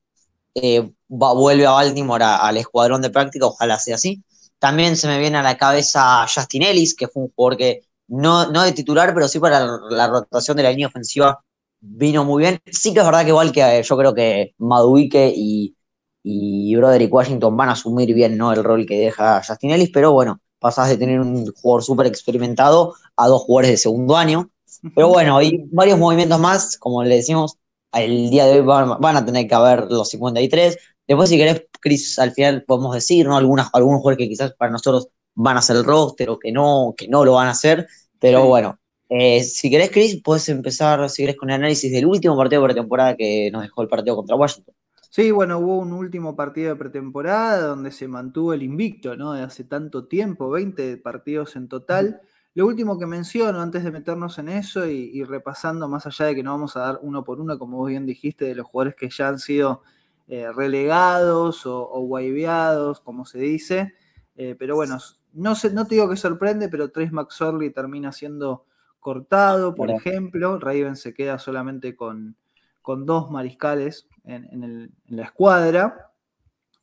eh, 0.55 0.91
vuelve 1.09 1.67
a 1.67 1.73
Baltimore 1.73 2.25
al 2.25 2.57
escuadrón 2.57 3.03
de 3.03 3.11
práctica, 3.11 3.47
ojalá 3.47 3.79
sea 3.79 3.97
así. 3.97 4.25
También 4.59 4.97
se 4.97 5.07
me 5.09 5.19
viene 5.19 5.37
a 5.37 5.43
la 5.43 5.59
cabeza 5.59 6.27
Justin 6.27 6.63
Ellis, 6.63 6.95
que 6.95 7.09
fue 7.09 7.25
un 7.25 7.33
jugador 7.37 7.59
que 7.59 7.83
no, 8.09 8.51
no 8.51 8.63
de 8.63 8.73
titular, 8.73 9.13
pero 9.15 9.29
sí 9.29 9.39
para 9.39 9.67
la, 9.91 10.09
rotación 10.09 10.57
de 10.57 10.63
la 10.63 10.71
línea 10.71 10.89
ofensiva 10.89 11.45
vino 11.81 12.25
muy 12.25 12.43
bien. 12.43 12.59
Sí 12.65 12.95
que 12.95 13.01
es 13.01 13.05
verdad 13.05 13.23
que 13.23 13.29
igual 13.29 13.53
que 13.53 13.61
eh, 13.61 13.83
yo 13.83 13.97
creo 13.99 14.15
que 14.15 14.55
Maduike 14.59 15.33
y, 15.37 15.77
y 16.23 16.75
Broderick 16.77 17.13
Washington 17.13 17.55
van 17.57 17.69
a 17.69 17.73
asumir 17.73 18.15
bien 18.15 18.39
¿no? 18.39 18.53
el 18.53 18.65
rol 18.65 18.87
que 18.87 18.99
deja 18.99 19.43
Justin 19.47 19.73
Ellis, 19.73 19.91
pero 19.93 20.13
bueno, 20.13 20.41
pasás 20.59 20.89
de 20.89 20.97
tener 20.97 21.21
un 21.21 21.53
jugador 21.53 21.83
súper 21.83 22.07
experimentado 22.07 22.95
a 23.17 23.29
dos 23.29 23.43
jugadores 23.43 23.71
de 23.71 23.77
segundo 23.77 24.17
año. 24.17 24.51
Pero 24.95 25.09
bueno, 25.09 25.37
hay 25.39 25.65
varios 25.71 25.99
movimientos 25.99 26.39
más, 26.39 26.77
como 26.77 27.03
le 27.03 27.17
decimos, 27.17 27.57
el 27.93 28.31
día 28.31 28.47
de 28.47 28.61
hoy 28.61 28.67
van, 28.67 29.17
a 29.17 29.25
tener 29.25 29.47
que 29.47 29.55
haber 29.55 29.91
los 29.91 30.11
53. 30.11 30.77
Después, 31.07 31.31
si 31.31 31.37
querés, 31.39 31.67
Chris, 31.81 32.19
al 32.19 32.33
final 32.33 32.65
podemos 32.65 32.95
decir, 32.95 33.27
¿no? 33.27 33.37
Algunas, 33.37 33.71
algunos 33.73 34.01
jugadores 34.01 34.25
que 34.25 34.29
quizás 34.29 34.53
para 34.55 34.71
nosotros 34.71 35.09
van 35.35 35.57
a 35.57 35.61
hacer 35.61 35.77
el 35.77 35.85
roster 35.85 36.31
o 36.31 36.39
que 36.39 36.53
no, 36.53 36.95
que 36.97 37.09
no 37.09 37.25
lo 37.25 37.35
van 37.35 37.49
a 37.49 37.53
hacer. 37.53 37.87
Pero 38.19 38.47
bueno, 38.47 38.79
eh, 39.09 39.43
si 39.45 39.71
querés, 39.71 39.91
Chris, 39.91 40.21
puedes 40.23 40.49
empezar, 40.49 41.09
si 41.09 41.23
querés, 41.23 41.37
con 41.37 41.51
el 41.51 41.57
análisis 41.57 41.91
del 41.93 42.07
último 42.07 42.37
partido 42.37 42.63
de 42.63 42.69
pretemporada 42.69 43.17
que 43.17 43.51
nos 43.53 43.63
dejó 43.63 43.83
el 43.83 43.89
partido 43.89 44.17
contra 44.17 44.37
Washington. 44.37 44.75
Sí, 45.17 45.31
bueno, 45.31 45.61
hubo 45.61 45.79
un 45.79 45.95
último 45.95 46.37
partido 46.37 46.75
de 46.75 46.77
pretemporada 46.77 47.69
donde 47.69 47.91
se 47.91 48.07
mantuvo 48.07 48.53
el 48.53 48.63
invicto, 48.63 49.17
¿no? 49.17 49.33
De 49.33 49.41
hace 49.41 49.65
tanto 49.65 50.05
tiempo, 50.05 50.51
20 50.51 50.99
partidos 50.99 51.57
en 51.57 51.69
total. 51.69 52.21
Lo 52.53 52.67
último 52.67 52.99
que 52.99 53.07
menciono 53.07 53.63
antes 53.63 53.83
de 53.83 53.91
meternos 53.91 54.39
en 54.39 54.51
eso 54.51 54.85
y, 54.87 55.25
repasando, 55.25 55.89
más 55.89 56.05
allá 56.05 56.27
de 56.27 56.35
que 56.35 56.43
no 56.43 56.51
vamos 56.51 56.77
a 56.77 56.81
dar 56.81 56.99
uno 57.01 57.25
por 57.25 57.41
uno, 57.41 57.59
como 57.59 57.79
vos 57.79 57.89
bien 57.89 58.05
dijiste, 58.05 58.45
de 58.45 58.57
los 58.57 58.67
jugadores 58.67 58.95
que 58.95 59.09
ya 59.09 59.29
han 59.29 59.39
sido 59.39 59.81
eh, 60.29 60.53
relegados 60.55 61.65
o, 61.65 61.81
o 61.81 62.95
como 63.03 63.25
se 63.25 63.39
dice. 63.39 63.95
Eh, 64.37 64.55
pero 64.59 64.75
bueno, 64.77 64.99
no, 65.33 65.55
te 65.55 65.95
digo 65.95 66.11
que 66.11 66.17
sorprende, 66.19 66.69
pero 66.69 66.91
Trace 66.91 67.13
McSorley 67.13 67.71
termina 67.71 68.13
siendo 68.13 68.67
cortado, 69.01 69.75
por 69.75 69.91
ejemplo. 69.91 70.59
Raven 70.59 70.95
se 70.95 71.15
queda 71.15 71.39
solamente 71.39 71.97
con, 71.97 72.37
con 72.83 73.07
dos 73.07 73.31
mariscales 73.31 74.11
en, 74.27 74.93
la 75.07 75.25
escuadra. 75.25 76.13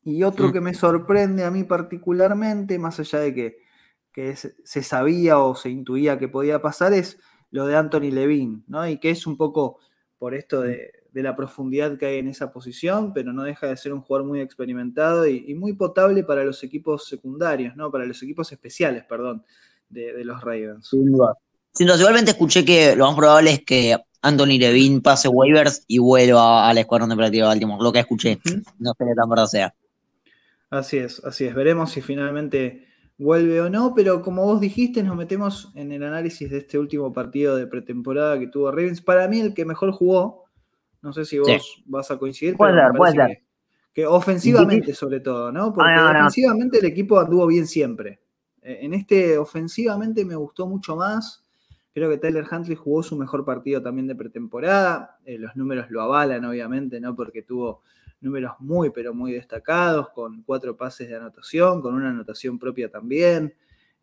Y 0.04 0.24
otro 0.24 0.52
que 0.52 0.60
me 0.60 0.74
sorprende 0.74 1.46
a 1.46 1.52
mí 1.52 1.64
particularmente, 1.64 2.78
más 2.80 3.00
allá 3.00 3.20
de 3.20 3.34
que, 3.34 3.64
se 4.36 4.84
sabía 4.84 5.40
o 5.40 5.56
se 5.56 5.70
intuía 5.70 6.20
que 6.20 6.28
podía 6.28 6.62
pasar, 6.62 6.94
es 6.94 7.20
lo 7.52 7.66
de 7.66 7.76
Anthony 7.76 8.12
Levine, 8.12 8.64
¿no? 8.68 8.88
Y 8.88 9.00
que 9.00 9.10
es 9.10 9.26
un 9.26 9.38
poco 9.38 9.80
por 10.20 10.36
esto 10.36 10.62
de, 10.62 10.92
la 11.14 11.36
profundidad 11.36 11.98
que 11.98 12.08
hay 12.08 12.18
en 12.18 12.28
esa 12.28 12.52
posición, 12.52 13.14
pero 13.14 13.34
no 13.34 13.44
deja 13.44 13.68
de 13.68 13.78
ser 13.78 13.94
un 13.94 14.02
jugador 14.02 14.28
muy 14.28 14.42
experimentado 14.42 15.28
y, 15.28 15.54
muy 15.54 15.74
potable 15.74 16.24
para 16.24 16.44
los 16.44 16.64
equipos 16.64 17.08
secundarios, 17.08 17.76
¿no? 17.76 17.92
Para 17.92 18.06
los 18.06 18.22
equipos 18.24 18.52
especiales, 18.52 19.04
perdón, 19.04 19.44
de, 19.90 20.24
los 20.24 20.42
Ravens. 20.42 20.88
Sin 20.90 21.12
duda. 21.12 21.36
igualmente 21.78 22.32
escuché 22.32 22.66
que 22.66 22.96
lo 22.96 23.06
más 23.08 23.16
probable 23.16 23.52
es 23.52 23.64
que 23.64 23.96
Anthony 24.24 24.58
Levine 24.58 25.02
pase 25.02 25.28
waivers 25.28 25.84
y 25.88 26.00
vuelva 26.00 26.68
al 26.68 26.78
escuadrón 26.78 27.10
de 27.10 27.16
práctica 27.16 27.44
de 27.44 27.50
Baltimore, 27.50 27.84
lo 27.84 27.92
que 27.92 28.00
escuché. 28.00 28.40
No 28.80 28.94
sé 28.98 29.06
qué 29.06 29.14
tan 29.16 29.30
verdad 29.30 29.46
sea. 29.46 29.76
Así 30.70 30.98
es, 30.98 31.24
así 31.24 31.46
es. 31.46 31.54
Veremos 31.54 31.92
si 31.92 32.02
finalmente 32.02 32.88
vuelve 33.18 33.62
o 33.62 33.70
no, 33.70 33.94
pero 33.94 34.22
como 34.22 34.46
vos 34.46 34.60
dijiste, 34.60 35.04
nos 35.04 35.16
metemos 35.16 35.72
en 35.76 35.92
el 35.92 36.04
análisis 36.04 36.50
de 36.50 36.60
este 36.60 36.80
último 36.80 37.14
partido 37.14 37.56
de 37.56 37.68
pretemporada 37.68 38.40
que 38.40 38.48
tuvo 38.48 38.72
Ravens. 38.72 39.02
Para 39.02 39.28
mí, 39.28 39.40
el 39.40 39.54
que 39.54 39.66
mejor 39.66 39.92
jugó, 39.92 40.46
no 41.02 41.14
sé 41.14 41.26
si 41.26 41.38
vos 41.38 41.84
vas 41.86 42.10
a 42.10 42.18
coincidir, 42.18 42.56
puede 42.56 42.74
ser, 42.74 42.92
puede 42.96 43.12
ser. 43.14 43.42
Que, 43.94 44.08
ofensivamente, 44.08 44.96
sobre 44.96 45.20
todo, 45.20 45.52
¿no? 45.52 45.72
Porque 45.72 45.94
ofensivamente 45.94 46.80
el 46.80 46.86
equipo 46.86 47.20
anduvo 47.20 47.46
bien 47.46 47.68
siempre. 47.68 48.22
Eh, 48.62 48.80
en 48.82 48.94
este 48.94 49.38
ofensivamente 49.38 50.26
me 50.26 50.36
gustó 50.36 50.66
mucho 50.66 50.96
más. 50.96 51.43
Creo 51.94 52.10
que 52.10 52.18
Tyler 52.18 52.46
Huntley 52.52 52.76
jugó 52.76 53.04
su 53.04 53.16
mejor 53.16 53.46
partido 53.46 53.82
también 53.82 54.08
de 54.08 54.16
pretemporada. 54.16 55.20
Eh, 55.26 55.38
los 55.38 55.56
números 55.56 55.92
lo 55.92 56.02
avalan, 56.02 56.44
obviamente, 56.44 57.00
¿no? 57.00 57.16
Porque 57.16 57.44
tuvo 57.44 57.84
números 58.20 58.54
muy, 58.60 58.90
pero 58.90 59.14
muy 59.14 59.32
destacados, 59.32 60.10
con 60.10 60.42
cuatro 60.42 60.76
pases 60.76 61.10
de 61.10 61.18
anotación, 61.18 61.82
con 61.82 61.94
una 61.94 62.10
anotación 62.10 62.58
propia 62.58 62.90
también. 62.90 63.54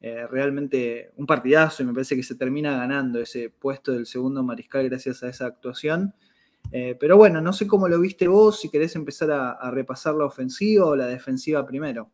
Eh, 0.01 0.27
realmente 0.29 1.11
un 1.17 1.27
partidazo 1.27 1.83
y 1.83 1.87
me 1.87 1.93
parece 1.93 2.15
que 2.15 2.23
se 2.23 2.37
termina 2.37 2.77
ganando 2.77 3.21
ese 3.21 3.51
puesto 3.51 3.93
del 3.93 4.07
segundo 4.07 4.43
mariscal 4.43 4.89
gracias 4.89 5.25
a 5.25 5.29
esa 5.29 5.47
actuación. 5.47 6.15
Eh, 6.71 6.97
pero 7.01 7.17
bueno, 7.17 7.41
no 7.41 7.53
sé 7.53 7.67
cómo 7.67 7.89
lo 7.89 7.99
viste 7.99 8.29
vos, 8.29 8.61
si 8.61 8.71
querés 8.71 8.95
empezar 8.95 9.33
a, 9.33 9.53
a, 9.53 9.71
repasar 9.71 10.15
la 10.15 10.27
ofensiva 10.27 10.87
o 10.87 10.95
la 10.95 11.07
defensiva 11.07 11.67
primero. 11.67 12.09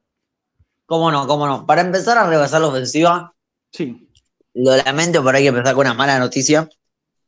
¿Cómo 0.86 1.10
no? 1.10 1.26
¿Cómo 1.26 1.46
no? 1.46 1.66
Para 1.66 1.82
empezar 1.82 2.16
a 2.16 2.28
repasar 2.30 2.62
la 2.62 2.68
ofensiva, 2.68 3.34
sí 3.70 4.05
lo 4.56 4.76
lamento, 4.76 5.22
pero 5.22 5.36
hay 5.36 5.44
que 5.44 5.48
empezar 5.48 5.74
con 5.74 5.86
una 5.86 5.94
mala 5.94 6.18
noticia. 6.18 6.68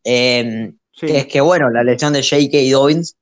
Eh, 0.03 0.73
que 0.99 1.19
es 1.19 1.27
que, 1.27 1.41
bueno, 1.41 1.71
la 1.71 1.85
lesión 1.85 2.13
de 2.13 2.23
J.K. 2.23 2.59
Dobbins, 2.73 3.17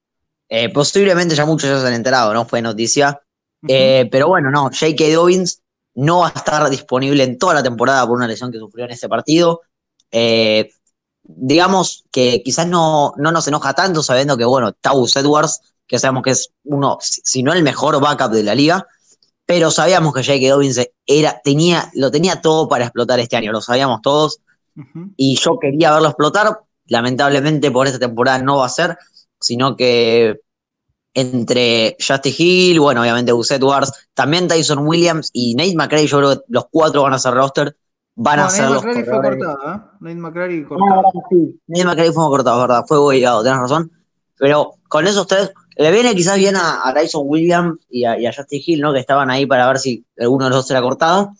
eh, 0.49 0.73
posiblemente 0.73 1.35
ya 1.35 1.45
muchos 1.45 1.69
ya 1.69 1.81
se 1.81 1.87
han 1.87 1.95
enterado, 1.95 2.33
¿no? 2.33 2.47
Fue 2.47 2.63
noticia. 2.63 3.21
Eh, 3.69 4.09
pero 4.11 4.29
bueno, 4.29 4.51
no, 4.51 4.65
J.K. 4.65 5.13
Dobbins 5.13 5.61
no 5.95 6.21
va 6.21 6.29
a 6.29 6.39
estar 6.39 6.71
disponible 6.71 7.25
en 7.25 7.39
toda 7.39 7.55
la 7.55 7.63
temporada 7.63 8.07
por 8.07 8.17
una 8.17 8.29
lesión 8.29 8.53
que 8.53 8.59
sufrió 8.59 8.85
en 8.85 8.93
ese 8.93 9.09
partido. 9.09 9.63
digamos 11.23 12.05
que 12.13 12.43
quizás 12.45 12.69
no, 12.69 13.13
no 13.17 13.33
nos 13.33 13.49
enoja 13.49 13.75
tanto 13.75 14.03
sabiendo 14.03 14.37
que, 14.37 14.45
bueno, 14.45 14.73
Taus 14.73 15.17
Edwards, 15.17 15.61
que 15.87 15.99
sabemos 15.99 16.23
que 16.23 16.31
es 16.31 16.53
uno, 16.65 16.99
si 17.01 17.43
no 17.43 17.53
el 17.53 17.63
mejor 17.65 18.01
backup 18.01 18.31
de 18.31 18.45
la 18.45 18.55
liga, 18.55 18.87
pero 19.47 19.71
sabíamos 19.71 20.13
que 20.13 20.25
J.K. 20.25 20.49
Dobbins 20.53 20.81
era, 21.07 21.41
tenía, 21.43 21.91
lo 21.95 22.11
tenía 22.11 22.43
todo 22.43 22.69
para 22.69 22.85
explotar 22.85 23.21
este 23.21 23.37
año, 23.37 23.53
lo 23.53 23.61
sabíamos 23.61 24.03
todos, 24.03 24.41
y 25.17 25.37
yo 25.37 25.59
quería 25.59 25.93
verlo 25.93 26.09
explotar, 26.09 26.61
lamentablemente 26.87 27.71
por 27.71 27.87
esta 27.87 27.99
temporada 27.99 28.43
no 28.43 28.59
va 28.59 28.67
a 28.67 28.71
ser, 28.71 28.99
sino 29.41 29.77
que 29.77 30.41
entre 31.15 31.97
Justin 31.99 32.35
Hill, 32.37 32.81
bueno, 32.81 33.01
obviamente 33.01 33.33
Gus 33.33 33.51
Edwards, 33.53 33.91
también 34.13 34.49
Tyson 34.49 34.87
Williams 34.87 35.31
y 35.33 35.55
Nate 35.55 35.75
McRae, 35.75 36.07
yo 36.07 36.19
creo 36.19 36.35
que 36.35 36.45
los 36.49 36.67
cuatro 36.71 37.03
van 37.05 37.15
a 37.15 37.19
ser 37.19 37.33
roster, 37.33 37.75
van 38.17 38.41
a 38.41 38.51
ser 38.51 38.69
los 38.69 38.85
McCrary 38.85 39.05
fue 39.05 39.23
cortado, 39.23 39.75
¿eh? 39.75 39.81
Nate 40.01 40.15
McCrary 40.17 40.63
ah, 40.65 40.69
cortado. 40.69 41.13
sí. 41.31 41.61
Nate 41.69 41.85
McCrary 41.87 42.13
fue 42.13 42.25
cortado, 42.25 42.61
verdad, 42.61 42.85
fue 42.87 42.99
obligado, 42.99 43.43
tenés 43.43 43.61
razón. 43.61 43.91
Pero 44.39 44.75
con 44.89 45.07
esos 45.07 45.27
tres, 45.27 45.53
le 45.77 45.91
viene 45.91 46.15
quizás 46.15 46.39
bien 46.39 46.57
a, 46.57 46.93
Tyson 46.95 47.23
Williams 47.27 47.79
y 47.91 48.05
a, 48.05 48.17
Justin 48.35 48.63
Hill, 48.65 48.81
¿no? 48.81 48.93
Que 48.93 49.01
estaban 49.01 49.31
ahí 49.31 49.47
para 49.47 49.67
ver 49.69 49.79
si 49.79 50.05
alguno 50.19 50.47
de 50.47 50.51
los 50.51 50.61
dos 50.61 50.71
era 50.71 50.83
cortado. 50.83 51.33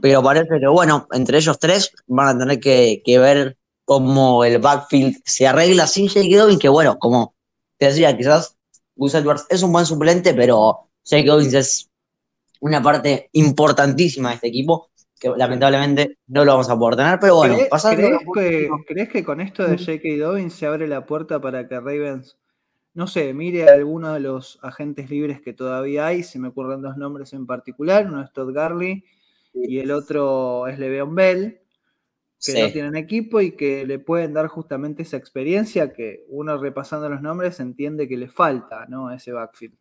Pero 0.00 0.22
parece 0.22 0.58
que, 0.58 0.66
bueno, 0.66 1.06
entre 1.12 1.36
ellos 1.36 1.58
tres 1.58 1.92
van 2.06 2.28
a 2.28 2.38
tener 2.38 2.58
que, 2.58 3.02
ver 3.18 3.58
cómo 3.84 4.42
el 4.44 4.58
backfield 4.58 5.16
se 5.24 5.46
arregla 5.46 5.86
sin 5.86 6.08
Jake 6.08 6.36
Dobbins, 6.36 6.58
que 6.58 6.70
bueno, 6.70 6.98
como 6.98 7.34
te 7.76 7.86
decía, 7.86 8.16
quizás 8.16 8.56
Gus 8.96 9.14
Edwards 9.14 9.46
es 9.50 9.62
un 9.62 9.72
buen 9.72 9.84
suplente, 9.84 10.32
pero 10.32 10.88
Jake 11.04 11.26
Dobbins 11.26 11.52
es 11.52 11.90
una 12.60 12.82
parte 12.82 13.28
importantísima 13.32 14.30
de 14.30 14.34
este 14.36 14.48
equipo 14.48 14.88
que 15.20 15.30
lamentablemente 15.36 16.18
no 16.28 16.44
lo 16.44 16.52
vamos 16.52 16.70
a 16.70 16.78
poder 16.78 16.96
tener, 16.96 17.18
pero 17.18 17.36
bueno, 17.36 17.56
¿crees, 17.56 18.18
que, 18.34 18.68
¿crees 18.86 19.08
que 19.08 19.24
con 19.24 19.40
esto 19.40 19.66
de 19.66 19.76
J.K. 19.76 20.24
Dobbins 20.24 20.54
se 20.54 20.66
abre 20.66 20.86
la 20.86 21.04
puerta 21.04 21.40
para 21.40 21.66
que 21.66 21.74
Ravens, 21.74 22.36
no 22.98 23.06
sé, 23.06 23.32
mire 23.32 23.68
a 23.68 23.74
alguno 23.74 24.12
de 24.12 24.18
los 24.18 24.58
agentes 24.60 25.08
libres 25.08 25.40
que 25.40 25.52
todavía 25.52 26.08
hay? 26.08 26.24
Se 26.24 26.40
me 26.40 26.48
ocurren 26.48 26.82
dos 26.82 26.96
nombres 26.96 27.32
en 27.32 27.46
particular, 27.46 28.08
uno 28.08 28.24
es 28.24 28.32
Todd 28.32 28.52
Garley 28.52 29.04
y 29.54 29.78
el 29.78 29.92
otro 29.92 30.66
es 30.66 30.80
Le'Veon 30.80 31.14
Bell, 31.14 31.60
que 32.44 32.60
no 32.60 32.72
tienen 32.72 32.96
equipo 32.96 33.40
y 33.40 33.52
que 33.52 33.86
le 33.86 34.00
pueden 34.00 34.34
dar 34.34 34.48
justamente 34.48 35.04
esa 35.04 35.16
experiencia 35.16 35.92
que 35.92 36.26
uno 36.28 36.58
repasando 36.58 37.08
los 37.08 37.22
nombres 37.22 37.60
entiende 37.60 38.08
que 38.08 38.16
le 38.16 38.26
falta, 38.26 38.84
¿no? 38.88 39.06
A 39.06 39.14
ese 39.14 39.30
backfield. 39.30 39.76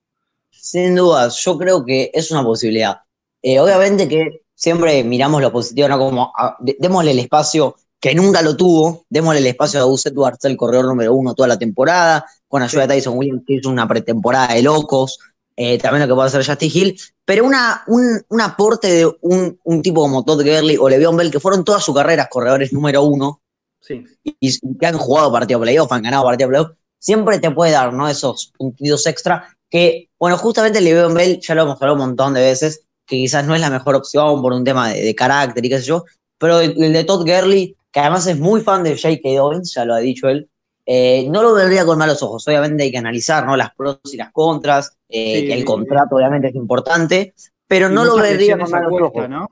Sin 0.51 0.93
duda, 0.93 1.29
yo 1.29 1.57
creo 1.57 1.83
que 1.83 2.11
es 2.13 2.29
una 2.29 2.43
posibilidad. 2.43 2.99
Eh, 3.41 3.59
obviamente 3.59 4.07
que 4.07 4.43
siempre 4.53 5.03
miramos 5.03 5.41
lo 5.41 5.51
positivo, 5.51 5.87
¿no? 5.87 5.97
Como 5.97 6.31
ah, 6.37 6.55
démosle 6.59 7.13
el 7.13 7.19
espacio 7.19 7.77
que 7.99 8.13
nunca 8.13 8.41
lo 8.41 8.55
tuvo, 8.55 9.05
démosle 9.09 9.39
el 9.39 9.47
espacio 9.47 9.79
a 9.79 9.83
Gus 9.83 10.05
Edwards, 10.05 10.45
el 10.45 10.57
corredor 10.57 10.85
número 10.85 11.13
uno 11.13 11.33
toda 11.33 11.47
la 11.47 11.57
temporada, 11.57 12.25
con 12.47 12.61
ayuda 12.61 12.87
de 12.87 12.95
Tyson 12.95 13.17
Williams, 13.17 13.43
que 13.45 13.55
hizo 13.55 13.69
una 13.69 13.87
pretemporada 13.87 14.53
de 14.53 14.61
locos, 14.61 15.19
eh, 15.55 15.79
también 15.79 16.01
lo 16.01 16.07
que 16.07 16.15
puede 16.15 16.27
hacer 16.27 16.45
Justin 16.45 16.71
Hill, 16.73 16.99
pero 17.25 17.45
una, 17.45 17.83
un, 17.87 18.41
aporte 18.41 18.87
de 18.87 19.11
un, 19.21 19.81
tipo 19.81 20.01
como 20.01 20.23
Todd 20.23 20.43
Gurley 20.43 20.77
o 20.77 20.87
Le'Veon 20.87 21.17
Bell, 21.17 21.31
que 21.31 21.39
fueron 21.39 21.65
todas 21.65 21.83
sus 21.83 21.95
carreras 21.95 22.27
corredores 22.29 22.71
número 22.71 23.01
uno, 23.03 23.41
y, 23.89 24.77
que 24.77 24.85
han 24.85 24.97
jugado 24.97 25.31
partido 25.31 25.59
playoff, 25.59 25.91
han 25.91 26.03
ganado 26.03 26.23
partido 26.23 26.49
playoff, 26.49 26.71
siempre 26.99 27.39
te 27.39 27.49
puede 27.51 27.71
dar, 27.71 27.91
¿no? 27.93 28.07
Esos 28.07 28.53
puntitos 28.55 29.05
extra 29.07 29.57
que, 29.69 30.09
bueno, 30.19 30.37
justamente 30.37 30.79
Le'Veon 30.79 31.13
Bell, 31.13 31.39
ya 31.41 31.55
lo 31.55 31.63
hemos 31.63 31.75
hablado 31.75 31.93
un 31.93 32.07
montón 32.09 32.33
de 32.33 32.41
veces, 32.41 32.83
que 33.05 33.15
quizás 33.15 33.45
no 33.45 33.55
es 33.55 33.61
la 33.61 33.69
mejor 33.69 33.95
opción 33.95 34.41
por 34.41 34.53
un 34.53 34.63
tema 34.63 34.89
de, 34.89 35.15
carácter 35.15 35.65
y 35.65 35.69
qué 35.69 35.79
sé 35.79 35.85
yo, 35.85 36.05
pero 36.37 36.59
el, 36.59 36.93
de 36.93 37.03
Todd 37.03 37.25
Gurley, 37.25 37.75
que 37.97 38.01
además 38.01 38.27
es 38.27 38.37
muy 38.37 38.61
fan 38.61 38.83
de 38.83 38.95
J.K. 38.95 39.27
Dobbins, 39.27 39.73
ya 39.73 39.83
lo 39.83 39.95
ha 39.95 39.97
dicho 39.97 40.29
él, 40.29 40.47
eh, 40.85 41.27
no 41.31 41.41
lo 41.41 41.55
vería 41.55 41.83
con 41.83 41.97
malos 41.97 42.21
ojos. 42.21 42.47
Obviamente 42.47 42.83
hay 42.83 42.91
que 42.91 42.99
analizar 42.99 43.43
¿no? 43.43 43.57
las 43.57 43.73
pros 43.73 43.99
y 44.13 44.17
las 44.17 44.31
contras, 44.31 44.95
eh, 45.09 45.47
que 45.47 45.53
el 45.53 45.65
contrato 45.65 46.15
obviamente 46.15 46.49
es 46.49 46.55
importante, 46.55 47.33
pero 47.65 47.89
no 47.89 48.05
lo 48.05 48.17
vería 48.17 48.55
con 48.55 48.69
malos 48.69 49.01
ojos. 49.01 49.27
¿no? 49.27 49.47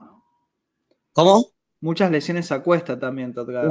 ¿Cómo? 1.12 1.46
Muchas 1.80 2.08
lesiones 2.12 2.52
a 2.52 2.62
cuesta 2.62 2.96
también, 2.96 3.34
Todd 3.34 3.46
Gurley. 3.46 3.68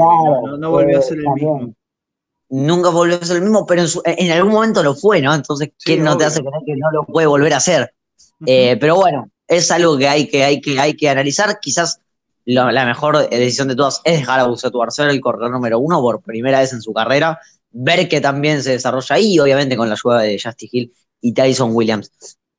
no, 0.59 0.71
volvió 0.71 0.99
a 0.99 1.01
ser 1.01 1.19
el 1.19 1.29
mismo. 1.29 1.73
Nunca 2.49 2.89
volvió 2.89 3.15
a 3.15 3.23
ser 3.23 3.37
el 3.37 3.43
mismo, 3.43 3.65
pero 3.65 3.81
en, 4.03 4.31
algún 4.31 4.51
momento 4.51 4.83
lo 4.83 4.93
fue, 4.93 5.21
¿no? 5.21 5.33
Entonces, 5.33 5.69
¿quién 5.81 6.03
no 6.03 6.17
te 6.17 6.25
hace 6.25 6.41
creer 6.41 6.63
que 6.65 6.75
no 6.75 6.91
lo 6.91 7.05
puede 7.05 7.27
volver 7.27 7.53
a 7.53 7.57
hacer? 7.57 7.93
Eh, 8.45 8.75
pero 8.77 8.97
bueno, 8.97 9.29
es 9.47 9.71
algo 9.71 9.97
que 9.97 10.09
hay 10.09 10.27
que, 10.27 10.43
hay 10.43 10.59
que, 10.59 10.77
hay 10.77 10.97
que 10.97 11.07
analizar. 11.07 11.61
Quizás 11.61 12.01
la 12.45 12.85
mejor 12.85 13.29
decisión 13.29 13.67
de 13.67 13.75
todas 13.75 14.01
es 14.03 14.19
dejar 14.19 14.39
a 14.39 14.45
Buceto 14.45 14.79
ser 14.89 15.09
el 15.09 15.19
corredor 15.19 15.51
número 15.51 15.79
uno 15.79 15.99
por 16.01 16.21
primera 16.21 16.59
vez 16.59 16.73
en 16.73 16.81
su 16.81 16.93
carrera, 16.93 17.39
ver 17.71 18.07
que 18.07 18.21
también 18.21 18.61
se 18.61 18.71
desarrolla 18.71 19.15
ahí, 19.15 19.39
obviamente 19.39 19.75
con 19.75 19.89
la 19.89 19.95
ayuda 19.95 20.21
de 20.21 20.39
Justin 20.41 20.69
Hill 20.71 20.93
y 21.21 21.33
Tyson 21.33 21.71
Williams. 21.73 22.11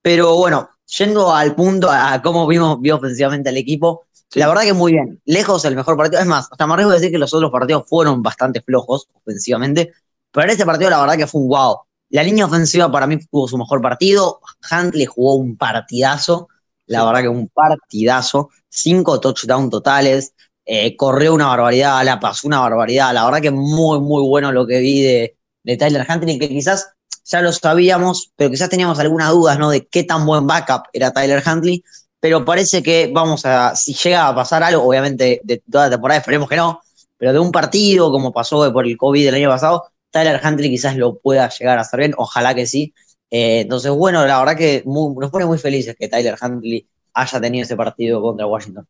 Pero 0.02 0.36
bueno, 0.36 0.68
yendo 0.98 1.34
al 1.34 1.54
punto, 1.54 1.88
a 1.90 2.20
cómo 2.22 2.46
vimos 2.46 2.80
vio 2.80 2.96
ofensivamente 2.96 3.48
al 3.48 3.56
equipo, 3.56 4.06
la 4.34 4.48
verdad 4.48 4.62
que 4.62 4.72
muy 4.72 4.92
bien. 4.92 5.20
Lejos 5.24 5.64
el 5.64 5.76
mejor 5.76 5.96
partido. 5.96 6.20
Es 6.20 6.26
más, 6.26 6.48
hasta 6.50 6.66
me 6.66 6.74
arriesgo 6.74 6.90
de 6.90 6.98
decir 6.98 7.12
que 7.12 7.18
los 7.18 7.32
otros 7.32 7.50
partidos 7.50 7.84
fueron 7.88 8.22
bastante 8.22 8.60
flojos 8.60 9.08
ofensivamente, 9.14 9.92
pero 10.30 10.44
en 10.44 10.50
este 10.50 10.66
partido 10.66 10.90
la 10.90 11.00
verdad 11.00 11.16
que 11.16 11.26
fue 11.26 11.40
un 11.40 11.48
wow. 11.48 11.78
La 12.10 12.22
línea 12.22 12.46
ofensiva 12.46 12.90
para 12.90 13.06
mí 13.06 13.18
tuvo 13.18 13.48
su 13.48 13.58
mejor 13.58 13.80
partido. 13.80 14.40
Huntley 14.70 15.06
jugó 15.06 15.36
un 15.36 15.56
partidazo. 15.56 16.48
La 16.86 17.04
verdad 17.04 17.22
que 17.22 17.28
un 17.28 17.48
partidazo, 17.48 18.50
cinco 18.76 19.20
touchdowns 19.20 19.70
totales, 19.70 20.34
eh, 20.64 20.96
corrió 20.96 21.34
una 21.34 21.46
barbaridad, 21.48 22.04
la 22.04 22.20
pasó 22.20 22.46
una 22.46 22.60
barbaridad. 22.60 23.14
La 23.14 23.24
verdad 23.24 23.40
que 23.40 23.50
muy, 23.50 24.00
muy 24.00 24.22
bueno 24.26 24.52
lo 24.52 24.66
que 24.66 24.78
vi 24.80 25.02
de, 25.02 25.36
Tyler 25.78 26.06
Huntley, 26.08 26.38
que 26.38 26.48
quizás 26.48 26.88
ya 27.24 27.40
lo 27.42 27.52
sabíamos, 27.52 28.32
pero 28.36 28.50
quizás 28.50 28.68
teníamos 28.68 28.98
algunas 29.00 29.30
dudas, 29.30 29.58
¿no? 29.58 29.70
De 29.70 29.86
qué 29.86 30.04
tan 30.04 30.24
buen 30.26 30.46
backup 30.46 30.84
era 30.92 31.12
Tyler 31.12 31.42
Huntley, 31.44 31.82
pero 32.20 32.44
parece 32.44 32.82
que 32.82 33.10
vamos 33.12 33.44
a, 33.44 33.74
si 33.74 33.94
llega 33.94 34.28
a 34.28 34.34
pasar 34.34 34.62
algo, 34.62 34.84
obviamente 34.84 35.40
de 35.42 35.62
toda 35.70 35.86
la 35.86 35.90
temporada, 35.92 36.20
esperemos 36.20 36.48
que 36.48 36.56
no, 36.56 36.80
pero 37.18 37.32
de 37.32 37.40
un 37.40 37.50
partido 37.50 38.12
como 38.12 38.32
pasó 38.32 38.72
por 38.72 38.86
el 38.86 38.96
COVID 38.96 39.24
del 39.24 39.34
año 39.34 39.48
pasado, 39.48 39.84
Tyler 40.10 40.40
Huntley 40.44 40.70
quizás 40.70 40.96
lo 40.96 41.18
pueda 41.18 41.48
llegar 41.48 41.78
a 41.78 41.80
hacer 41.82 41.98
bien, 41.98 42.14
ojalá 42.16 42.54
que 42.54 42.66
sí, 42.66 42.94
eh, 43.30 43.60
entonces, 43.60 43.90
bueno, 43.90 44.24
la 44.26 44.38
verdad 44.38 44.56
que 44.56 44.82
nos 44.86 45.30
pone 45.30 45.46
muy 45.46 45.58
felices 45.58 45.96
que 45.98 46.08
Tyler 46.08 46.36
Huntley 46.40 46.86
haya 47.16 47.40
tenido 47.40 47.62
ese 47.64 47.76
partido 47.76 48.20
contra 48.20 48.46
Washington. 48.46 48.86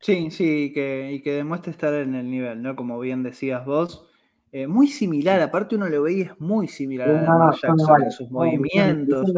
Sí, 0.00 0.30
sí, 0.30 0.72
que, 0.72 1.12
y 1.12 1.22
que 1.22 1.32
demuestre 1.32 1.70
estar 1.70 1.92
en 1.94 2.14
el 2.14 2.30
nivel, 2.30 2.62
¿no? 2.62 2.74
Como 2.74 2.98
bien 2.98 3.22
decías 3.22 3.64
vos. 3.64 4.06
Eh, 4.52 4.66
muy 4.66 4.88
similar, 4.88 5.40
aparte 5.42 5.76
uno 5.76 5.88
lo 5.88 6.02
veía, 6.02 6.26
es 6.26 6.40
muy 6.40 6.68
similar 6.68 7.10
a 7.10 7.22
Lamar 7.22 7.54
Jackson 7.54 8.02
en 8.02 8.10
sus 8.10 8.30
movimientos. 8.30 9.30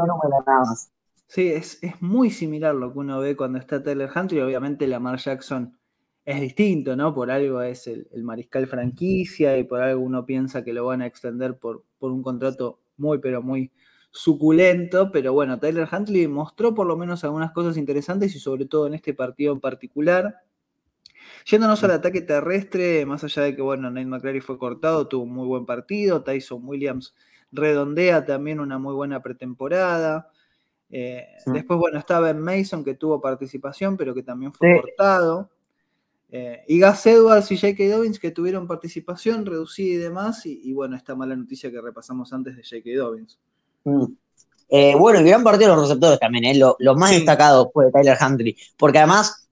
Sí, 1.27 1.49
es, 1.49 1.83
es, 1.83 2.01
muy 2.01 2.31
similar 2.31 2.75
lo 2.75 2.93
que 2.93 2.99
uno 3.01 3.19
ve 3.21 3.37
cuando 3.37 3.59
está 3.59 3.83
Tyler 3.83 4.09
Huntley. 4.15 4.41
Obviamente 4.41 4.87
Lamar 4.87 5.19
Jackson 5.19 5.77
es 6.25 6.41
distinto, 6.41 6.95
¿no? 6.95 7.15
Por 7.15 7.31
algo 7.31 7.61
es 7.61 7.87
el, 7.87 8.09
el, 8.13 8.23
mariscal 8.23 8.67
franquicia 8.67 9.59
y 9.59 9.65
por 9.65 9.83
algo 9.83 10.03
uno 10.03 10.25
piensa 10.25 10.63
que 10.63 10.73
lo 10.73 10.87
van 10.87 11.03
a 11.03 11.07
extender 11.07 11.59
por, 11.59 11.85
por 11.99 12.13
un 12.13 12.23
contrato 12.23 12.81
muy, 12.97 13.19
pero 13.19 13.43
muy 13.43 13.73
suculento, 14.11 15.11
pero 15.13 15.33
bueno, 15.33 15.59
Tyler 15.59 15.89
Huntley 15.91 16.29
mostró 16.29 16.75
por 16.75 16.87
lo 16.87 16.97
menos 16.97 17.25
algunas 17.25 17.53
cosas 17.53 17.77
interesantes 17.77 18.35
y 18.35 18.41
sobre 18.41 18.65
todo 18.67 18.87
en 18.87 18.95
este 18.95 19.15
partido 19.15 19.53
en 19.53 19.61
particular. 19.61 20.37
Yéndonos 21.45 21.83
al 21.85 21.93
ataque 21.93 22.21
terrestre, 22.23 23.05
más 23.07 23.23
allá 23.25 23.43
de 23.43 23.55
que, 23.55 23.63
bueno, 23.63 23.91
Nate 23.91 24.07
McCrary 24.07 24.41
fue 24.41 24.59
cortado, 24.59 25.09
tuvo 25.09 25.25
un 25.25 25.33
muy 25.33 25.47
buen 25.47 25.67
partido, 25.67 26.23
Tyson 26.23 26.63
Williams 26.65 27.15
redondea 27.53 28.25
también 28.25 28.61
una 28.61 28.79
muy 28.79 28.95
buena 28.95 29.23
pretemporada. 29.23 30.31
Eh, 30.91 31.27
después, 31.47 31.79
bueno, 31.79 31.99
estaba 31.99 32.33
Ben 32.33 32.41
Mason 32.41 32.85
que 32.85 32.95
tuvo 32.95 33.21
participación, 33.21 33.97
pero 33.97 34.15
que 34.15 34.23
también 34.23 34.53
fue 34.53 34.81
cortado. 34.81 35.51
Eh, 36.31 36.63
y 36.69 36.79
Gas 36.79 37.07
Edwards 37.07 37.51
y 37.51 37.57
J.K. 37.57 37.85
Dobbins 37.89 38.19
que 38.19 38.31
tuvieron 38.31 38.67
participación 38.67 39.47
reducida 39.47 39.95
y 39.95 39.97
demás. 39.97 40.45
Y, 40.47 40.61
y, 40.63 40.73
bueno, 40.73 40.97
esta 40.97 41.15
mala 41.15 41.37
noticia 41.37 41.71
que 41.71 41.81
repasamos 41.81 42.33
antes 42.33 42.57
de 42.57 42.63
J.K. 42.63 42.99
Dobbins. 42.99 43.39
Mm. 43.89 44.19
Eh, 44.71 44.95
bueno, 44.97 45.21
y 45.21 45.25
gran 45.25 45.43
partido 45.43 45.71
de 45.71 45.77
los 45.77 45.89
receptores 45.89 46.21
también, 46.21 46.45
¿eh? 46.45 46.55
lo, 46.55 46.77
más 46.95 47.11
destacado 47.11 47.71
fue 47.73 47.91
Tyler 47.91 48.19
Huntley, 48.21 48.55
porque 48.77 48.99
además 48.99 49.49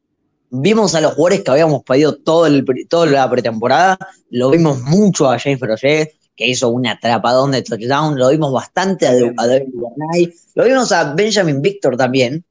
vimos 0.51 0.95
a 0.95 1.01
los 1.01 1.15
jugadores 1.15 1.43
que 1.43 1.51
habíamos 1.51 1.83
pedido 1.85 2.17
todo 2.17 2.47
el, 2.47 2.65
toda 2.89 3.07
la 3.07 3.29
pretemporada, 3.31 3.99
lo 4.31 4.51
vimos 4.51 4.83
mucho 4.83 5.31
a 5.31 5.39
James 5.39 5.59
Projet, 5.59 6.13
que 6.37 6.47
hizo 6.47 6.69
un 6.69 6.87
atrapadón 6.87 7.53
de 7.53 7.63
touchdown, 7.63 8.19
lo 8.19 8.29
vimos 8.29 8.53
bastante 8.53 9.07
a, 9.07 9.15
David 9.15 9.73
Bernay, 9.73 10.35
lo 10.55 10.65
vimos 10.65 10.93
a 10.93 11.15
Benjamin 11.15 11.63
Victor 11.63 11.97
también, 11.97 12.45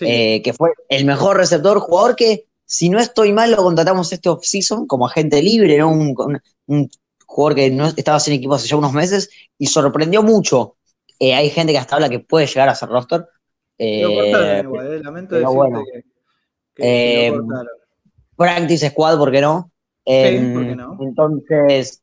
eh, 0.00 0.42
que 0.42 0.52
fue 0.52 0.72
el 0.90 1.06
mejor 1.06 1.38
receptor, 1.38 1.80
jugador 1.80 2.16
que, 2.16 2.44
si 2.66 2.90
no 2.90 3.00
estoy 3.00 3.32
mal, 3.32 3.50
lo 3.50 3.56
contratamos 3.56 4.12
este 4.12 4.28
offseason 4.28 4.86
como 4.86 5.06
agente 5.06 5.42
libre, 5.42 5.78
¿no? 5.78 5.90
un, 5.90 6.14
un 6.66 6.90
jugador 7.24 7.54
que 7.56 7.70
no 7.70 7.86
estaba 7.86 8.20
sin 8.20 8.34
equipo 8.34 8.54
hace 8.54 8.68
ya 8.68 8.76
unos 8.76 8.92
meses 8.92 9.30
y 9.58 9.66
sorprendió 9.66 10.22
mucho 10.22 10.76
eh, 11.20 11.34
hay 11.34 11.50
gente 11.50 11.72
que 11.72 11.78
hasta 11.78 11.96
habla 11.96 12.08
que 12.08 12.18
puede 12.18 12.46
llegar 12.46 12.68
a 12.68 12.74
ser 12.74 12.88
roster. 12.88 13.26
Eh, 13.78 14.02
lo 14.02 14.14
cortaron 14.14 14.66
igual, 14.66 14.86
eh. 14.86 15.00
lamento 15.00 15.34
decirte 15.34 15.54
bueno. 15.54 15.84
que, 16.74 16.82
que 16.82 17.30
lo 17.30 17.46
cortaron. 17.46 17.68
Practice 18.36 18.90
Squad, 18.90 19.18
¿por 19.18 19.30
qué 19.30 19.40
no? 19.42 19.70
sí, 20.06 20.52
¿por 20.54 20.66
qué 20.66 20.74
no? 20.74 20.98
Entonces, 21.00 22.02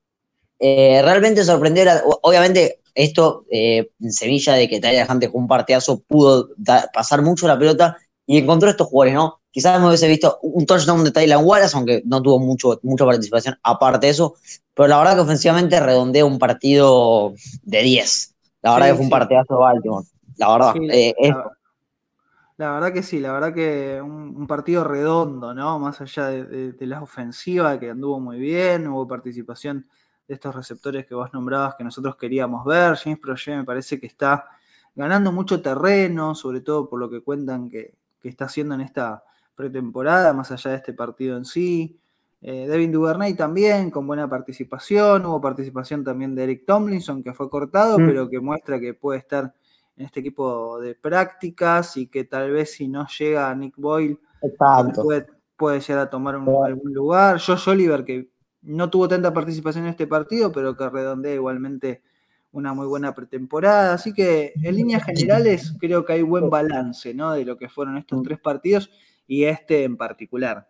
realmente 0.60 1.44
sorprendió, 1.44 1.84
obviamente 2.22 2.80
esto 2.94 3.46
en 3.50 4.12
Sevilla 4.12 4.54
de 4.54 4.70
que 4.70 4.80
Tyler 4.80 5.08
Hunter 5.10 5.32
con 5.32 5.42
un 5.42 5.48
partidazo 5.48 6.00
pudo 6.04 6.50
pasar 6.94 7.24
mucho 7.24 7.48
la 7.48 7.58
pelota 7.58 7.98
y 8.28 8.38
encontró 8.38 8.70
estos 8.70 8.88
jugadores, 8.88 9.16
¿no? 9.16 9.42
Quizás 9.50 9.80
me 9.82 9.88
hubiese 9.88 10.08
visto 10.08 10.38
un 10.44 10.68
touchdown 10.68 11.04
de 11.04 11.12
Tyler 11.12 11.38
Wallace, 11.38 11.76
aunque 11.76 12.04
no 12.06 12.22
tuvo 12.22 12.38
mucho, 12.38 12.80
mucha 12.84 13.06
participación 13.06 13.58
aparte 13.64 14.06
de 14.06 14.12
eso, 14.12 14.36
pero 14.76 14.90
la 14.90 15.00
verdad 15.00 15.16
que 15.16 15.22
ofensivamente 15.22 15.80
redondeó 15.80 16.28
un 16.28 16.38
partido 16.38 17.34
de 17.64 17.82
10. 17.82 18.36
La 18.68 18.74
verdad 18.74 18.90
que 18.90 18.96
fue 18.96 19.04
un 19.06 19.10
partidazo 19.10 19.54
de 19.54 19.60
Baltimore. 19.60 20.06
La 20.38 20.52
verdad. 20.52 20.76
Eh, 20.92 21.14
la, 22.58 22.72
verdad 22.72 22.94
que 22.94 23.04
sí, 23.04 23.20
la 23.20 23.32
verdad 23.32 23.54
que 23.54 24.02
un, 24.02 24.46
partido 24.48 24.84
redondo, 24.84 25.54
¿no? 25.54 25.80
Más 25.80 26.02
allá 26.02 26.28
de, 26.28 26.76
la 26.82 27.02
ofensiva 27.02 27.80
que 27.80 27.92
anduvo 27.92 28.20
muy 28.20 28.40
bien, 28.40 28.88
hubo 28.88 29.08
participación 29.08 29.88
de 30.28 30.34
estos 30.34 30.54
receptores 30.54 31.06
que 31.06 31.16
vos 31.16 31.32
nombrabas 31.34 31.76
que 31.76 31.84
nosotros 31.84 32.18
queríamos 32.18 32.66
ver. 32.66 32.96
James 32.96 33.20
Projet 33.20 33.56
me 33.56 33.64
parece 33.64 34.00
que 34.00 34.08
está 34.08 34.50
ganando 34.96 35.32
mucho 35.32 35.62
terreno, 35.62 36.36
sobre 36.36 36.62
todo 36.62 36.90
por 36.90 37.00
lo 37.00 37.10
que 37.10 37.22
cuentan 37.22 37.70
que, 37.70 37.96
está 38.24 38.44
haciendo 38.44 38.76
en 38.76 38.82
esta 38.82 39.24
pretemporada, 39.56 40.34
más 40.34 40.52
allá 40.52 40.72
de 40.72 40.78
este 40.78 40.92
partido 40.92 41.38
en 41.38 41.46
sí. 41.46 41.98
Eh, 42.42 42.68
Devin 42.68 42.92
Duvernay 42.92 43.34
también, 43.34 43.90
con 43.90 44.06
buena 44.06 44.30
participación. 44.30 45.26
Hubo 45.26 45.42
participación 45.42 46.04
también 46.04 46.36
de 46.36 46.44
Eric 46.44 46.66
Tomlinson, 46.66 47.24
que 47.24 47.34
fue 47.34 47.50
cortado, 47.50 47.98
mm. 47.98 48.06
pero 48.06 48.30
que 48.30 48.40
muestra 48.40 48.80
que 48.80 48.94
puede 48.94 49.20
estar 49.20 49.54
en 49.96 50.06
este 50.06 50.20
equipo 50.20 50.80
de 50.80 50.94
prácticas 50.94 51.98
y 51.98 52.08
que 52.08 52.24
tal 52.24 52.52
vez 52.52 52.74
si 52.74 52.88
no 52.88 53.08
llega 53.08 53.50
a 53.50 53.56
Nick 53.56 53.76
Boyle, 53.78 54.20
puede, 55.04 55.26
puede, 55.56 55.80
llegar 55.80 56.04
a 56.04 56.10
tomar 56.10 56.36
algún 56.36 56.94
lugar. 56.94 57.40
Josh 57.40 57.70
Oliver, 57.70 58.06
que 58.06 58.30
no 58.62 58.90
tuvo 58.90 59.08
tanta 59.08 59.34
participación 59.34 59.86
en 59.86 59.92
este 59.92 60.06
partido, 60.06 60.52
pero 60.52 60.78
que 60.78 60.88
redondea 60.90 61.34
igualmente 61.34 62.04
una 62.52 62.74
muy 62.74 62.86
buena 62.86 63.16
pretemporada. 63.16 63.94
Así 63.94 64.14
que 64.14 64.54
en 64.62 64.76
líneas 64.76 65.04
generales 65.04 65.74
creo 65.80 66.06
que 66.06 66.14
hay 66.14 66.22
buen 66.22 66.50
balance 66.50 67.14
¿no? 67.14 67.34
de 67.34 67.46
lo 67.46 67.58
que 67.58 67.70
fueron 67.70 67.98
estos 67.98 68.22
tres 68.24 68.40
partidos 68.40 68.92
y 69.26 69.46
este 69.46 69.84
en 69.84 69.98
particular. 69.98 70.70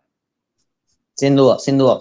Sin 1.18 1.36
duda, 1.36 1.58
sin 1.58 1.76
duda. 1.76 1.98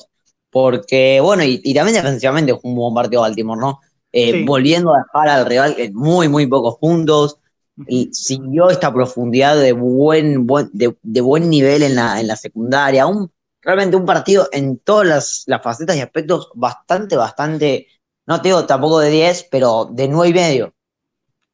Porque, 0.49 1.19
bueno, 1.21 1.43
y, 1.43 1.73
también 1.73 1.95
defensivamente 1.95 2.53
fue 2.53 2.69
un 2.71 2.75
buen 2.75 2.93
partido 2.93 3.21
Baltimore, 3.21 3.59
¿no? 3.59 3.79
Eh, 4.11 4.45
volviendo 4.45 4.93
a 4.93 4.99
dejar 4.99 5.27
al 5.27 5.45
rival 5.45 5.75
en 5.77 5.93
muy, 5.93 6.29
muy 6.29 6.47
pocos 6.47 6.77
puntos. 6.79 7.39
Y 7.87 8.09
siguió 8.13 8.69
esta 8.69 8.91
profundidad 8.93 9.57
de 9.57 9.71
buen, 9.73 10.47
de, 10.71 11.21
buen 11.21 11.49
nivel 11.49 11.83
en 11.83 11.95
la, 11.95 12.19
en 12.19 12.27
la 12.27 12.35
secundaria. 12.35 13.05
Un, 13.05 13.29
realmente 13.61 13.97
un 13.97 14.05
partido 14.05 14.47
en 14.51 14.79
todas 14.79 15.07
las, 15.07 15.43
las 15.47 15.61
facetas 15.61 15.95
y 15.95 16.01
aspectos 16.01 16.49
bastante, 16.55 17.15
bastante 17.15 17.87
no 18.27 18.41
te 18.41 18.49
digo 18.49 18.65
tampoco 18.65 18.99
de 18.99 19.09
10, 19.09 19.47
pero 19.49 19.85
de 19.85 20.09
9 20.09 20.29
y 20.29 20.33
medio. 20.33 20.73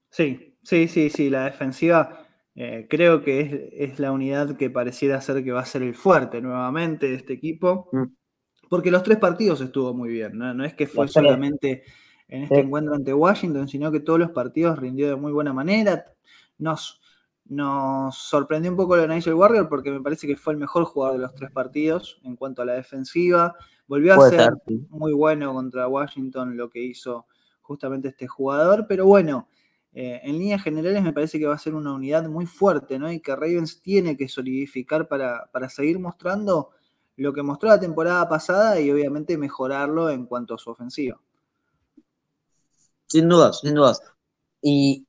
Sí, 0.10 0.58
sí, 0.64 0.88
sí, 0.88 1.10
sí, 1.12 1.30
la 1.30 1.46
defensiva 1.46 2.23
eh, 2.56 2.88
creo 2.90 3.24
que 3.24 3.70
es, 3.74 4.00
la 4.00 4.12
unidad 4.12 4.56
que 4.58 4.70
pareciera 4.70 5.20
ser 5.22 5.44
que 5.44 5.52
va 5.52 5.62
a 5.62 5.66
ser 5.66 5.82
el 5.82 5.96
fuerte 5.96 6.42
nuevamente 6.42 7.08
de 7.08 7.16
este 7.16 7.34
equipo, 7.34 7.90
mm. 7.92 8.04
porque 8.70 8.92
los 8.92 9.04
tres 9.04 9.18
partidos 9.18 9.62
estuvo 9.62 9.94
muy 9.94 10.10
bien, 10.10 10.38
no, 10.38 10.64
es 10.64 10.74
que 10.76 10.86
fue 10.86 11.08
solamente 11.08 11.84
en 12.28 12.44
este 12.44 12.60
encuentro 12.60 12.94
ante 12.94 13.14
Washington, 13.14 13.68
sino 13.68 13.92
que 13.92 14.00
todos 14.00 14.20
los 14.20 14.32
partidos 14.32 14.80
rindió 14.80 15.08
de 15.08 15.16
muy 15.16 15.32
buena 15.32 15.54
manera. 15.54 16.06
Nos, 16.58 17.02
nos 17.46 18.16
sorprendió 18.16 18.72
un 18.72 18.78
poco 18.78 18.96
lo 18.96 19.04
de 19.04 19.08
Nigel 19.08 19.34
Warrior 19.34 19.68
porque 19.68 19.92
me 19.92 20.02
parece 20.02 20.26
que 20.28 20.38
fue 20.38 20.54
el 20.54 20.60
mejor 20.60 20.86
jugador 20.86 21.18
de 21.18 21.24
los 21.24 21.36
tres 21.36 21.52
partidos 21.52 22.20
en 22.24 22.36
cuanto 22.36 22.62
a 22.62 22.66
la 22.66 22.74
defensiva. 22.74 23.56
Volvió 23.88 24.14
a 24.14 24.30
ser 24.30 24.54
muy 24.90 25.14
bueno 25.14 25.54
contra 25.54 25.88
Washington 25.88 26.56
lo 26.56 26.70
que 26.70 26.82
hizo 26.82 27.28
justamente 27.62 28.10
este 28.10 28.28
jugador, 28.28 28.86
pero 28.88 29.06
bueno, 29.06 29.48
eh, 29.94 30.22
en 30.24 30.40
líneas 30.40 30.64
generales 30.64 31.04
me 31.04 31.14
parece 31.14 31.38
que 31.38 31.46
va 31.46 31.56
a 31.56 31.60
ser 31.60 31.76
una 31.76 31.94
unidad 31.94 32.28
muy 32.28 32.46
fuerte, 32.46 32.98
¿no? 32.98 33.12
Y 33.12 33.20
que 33.20 33.36
Ravens 33.36 33.82
tiene 33.82 34.18
que 34.18 34.28
solidificar 34.28 35.08
para, 35.08 35.50
para 35.52 35.70
seguir 35.70 36.00
mostrando 36.00 36.72
lo 37.16 37.32
que 37.32 37.44
mostró 37.44 37.70
la 37.70 37.80
temporada 37.80 38.28
pasada 38.28 38.80
y 38.80 38.90
obviamente 38.90 39.38
mejorarlo 39.38 40.10
en 40.10 40.26
cuanto 40.26 40.56
a 40.56 40.58
su 40.58 40.72
ofensiva. 40.72 41.20
Sin 43.06 43.30
dudas, 43.30 43.60
sin 43.60 43.76
dudas. 43.76 44.02
Y 44.62 45.06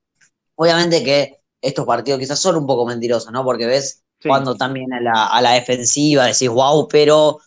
obviamente 0.56 1.02
que 1.02 1.40
estos 1.62 1.86
partidos 1.86 2.20
quizás 2.20 2.38
son 2.38 2.56
un 2.56 2.66
poco 2.66 2.84
mentirosos, 2.84 3.32
¿no? 3.32 3.42
Porque 3.42 3.66
ves 3.66 4.02
cuando 4.22 4.54
también 4.54 4.92
a 4.92 5.00
la, 5.00 5.26
a 5.26 5.40
la 5.40 5.52
defensiva 5.52 6.26
decís, 6.26 6.48
wow, 6.48 6.88
pero 6.88 7.38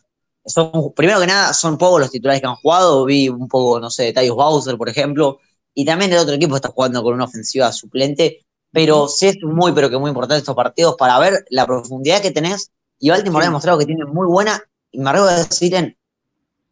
son, 0.46 0.94
primero 0.96 1.20
que 1.20 1.28
nada, 1.28 1.54
son 1.54 1.78
pocos 1.78 2.00
los 2.00 2.12
titulares 2.12 2.42
que 2.42 2.48
han 2.48 2.56
jugado. 2.56 3.06
Vi 3.06 3.30
un 3.30 3.48
poco, 3.48 3.80
no 3.80 3.90
sé, 3.90 4.14
Tyus 4.14 4.36
Bowser, 4.36 4.78
por 4.78 4.90
ejemplo. 4.90 5.40
Y 5.78 5.86
también 5.86 6.12
el 6.12 6.18
otro 6.18 6.34
equipo 6.34 6.56
está 6.56 6.70
jugando 6.70 7.04
con 7.04 7.14
una 7.14 7.26
ofensiva 7.26 7.72
suplente. 7.72 8.40
Pero 8.72 9.08
sí 9.08 9.28
es 9.28 9.38
muy, 9.44 9.74
pero 9.74 9.92
que 9.92 9.98
muy 10.00 10.10
importante 10.10 10.40
estos 10.40 10.56
partidos 10.56 10.96
para 10.98 11.20
ver 11.20 11.46
la 11.52 11.68
profundidad 11.68 12.20
que 12.20 12.32
tenés. 12.32 12.72
Y 12.98 13.12
Baltimore 13.12 13.46
ha 13.46 13.50
demostrado 13.50 13.78
que 13.78 13.86
tiene 13.86 14.04
muy 14.06 14.26
buena, 14.26 14.60
y 14.92 14.98
me 14.98 15.12
arriesgo 15.12 15.30
a 15.30 15.36
decir 15.36 15.76
en 15.76 15.96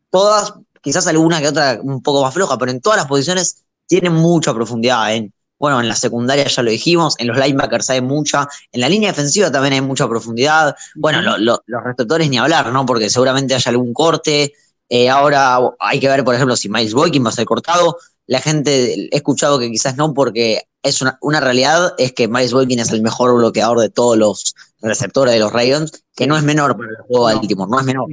todas, 0.10 0.54
quizás 0.82 1.06
alguna 1.06 1.39
que 1.39 1.50
otra 1.50 1.80
un 1.84 2.02
poco 2.02 2.24
más 2.24 2.34
floja, 2.34 2.58
pero 2.58 2.72
en 2.72 2.82
todas 2.82 2.98
las 2.98 3.06
posiciones 3.06 3.63
tienen 3.86 4.13
mucha 4.13 4.56
profundidad. 4.56 5.13
En 5.13 5.32
bueno, 5.60 5.80
en 5.80 5.88
la 5.88 5.96
secundaria 5.96 6.48
ya 6.48 6.63
lo 6.63 6.72
dijimos, 6.72 7.13
en 7.20 7.28
los 7.28 7.38
linebackers 7.38 7.91
hay 7.91 8.02
mucha, 8.02 8.48
en 8.72 8.82
la 8.82 8.89
línea 8.89 9.10
defensiva 9.10 9.52
también 9.52 9.74
hay 9.74 9.82
mucha 9.82 10.08
profundidad. 10.08 10.76
Bueno, 10.96 11.38
los 11.38 11.60
receptores 11.84 12.28
ni 12.28 12.39
hablar, 12.39 12.74
¿no? 12.74 12.88
Porque 12.88 13.10
seguramente 13.10 13.54
haya 13.54 13.70
algún 13.70 13.94
corte. 13.94 14.54
Eh, 14.89 15.10
ahora 15.10 15.60
hay 15.80 16.00
que 16.00 16.08
ver, 16.08 16.24
por 16.24 16.34
ejemplo, 16.34 16.56
si 16.56 16.70
Miles 16.70 16.94
Boykin 16.94 17.24
va 17.24 17.30
a 17.30 17.34
ser 17.34 17.46
cortado. 17.46 17.98
La 18.28 18.40
gente, 18.40 18.94
he 18.94 19.16
escuchado 19.16 19.60
que 19.60 19.70
quizás 19.70 19.98
no, 19.98 20.14
porque 20.14 20.64
es 20.82 21.02
una, 21.02 21.18
una 21.22 21.40
realidad, 21.40 21.94
es 21.98 22.14
que 22.14 22.28
Miles 22.28 22.54
Boykin 22.54 22.80
es 22.80 22.92
el 22.92 23.02
mejor 23.02 23.36
bloqueador 23.36 23.80
de 23.80 23.90
todos 23.90 24.18
los 24.18 24.56
receptores 24.82 25.34
de 25.34 25.40
los 25.40 25.52
Ravens, 25.52 26.06
que 26.16 26.28
no 26.28 26.38
es 26.38 26.44
menor 26.44 26.78
para 26.78 26.90
el 26.90 26.98
juego 27.08 27.28
de 27.28 27.36
Baltimore, 27.36 27.70
no 27.70 27.80
es 27.80 27.86
menor 27.86 28.08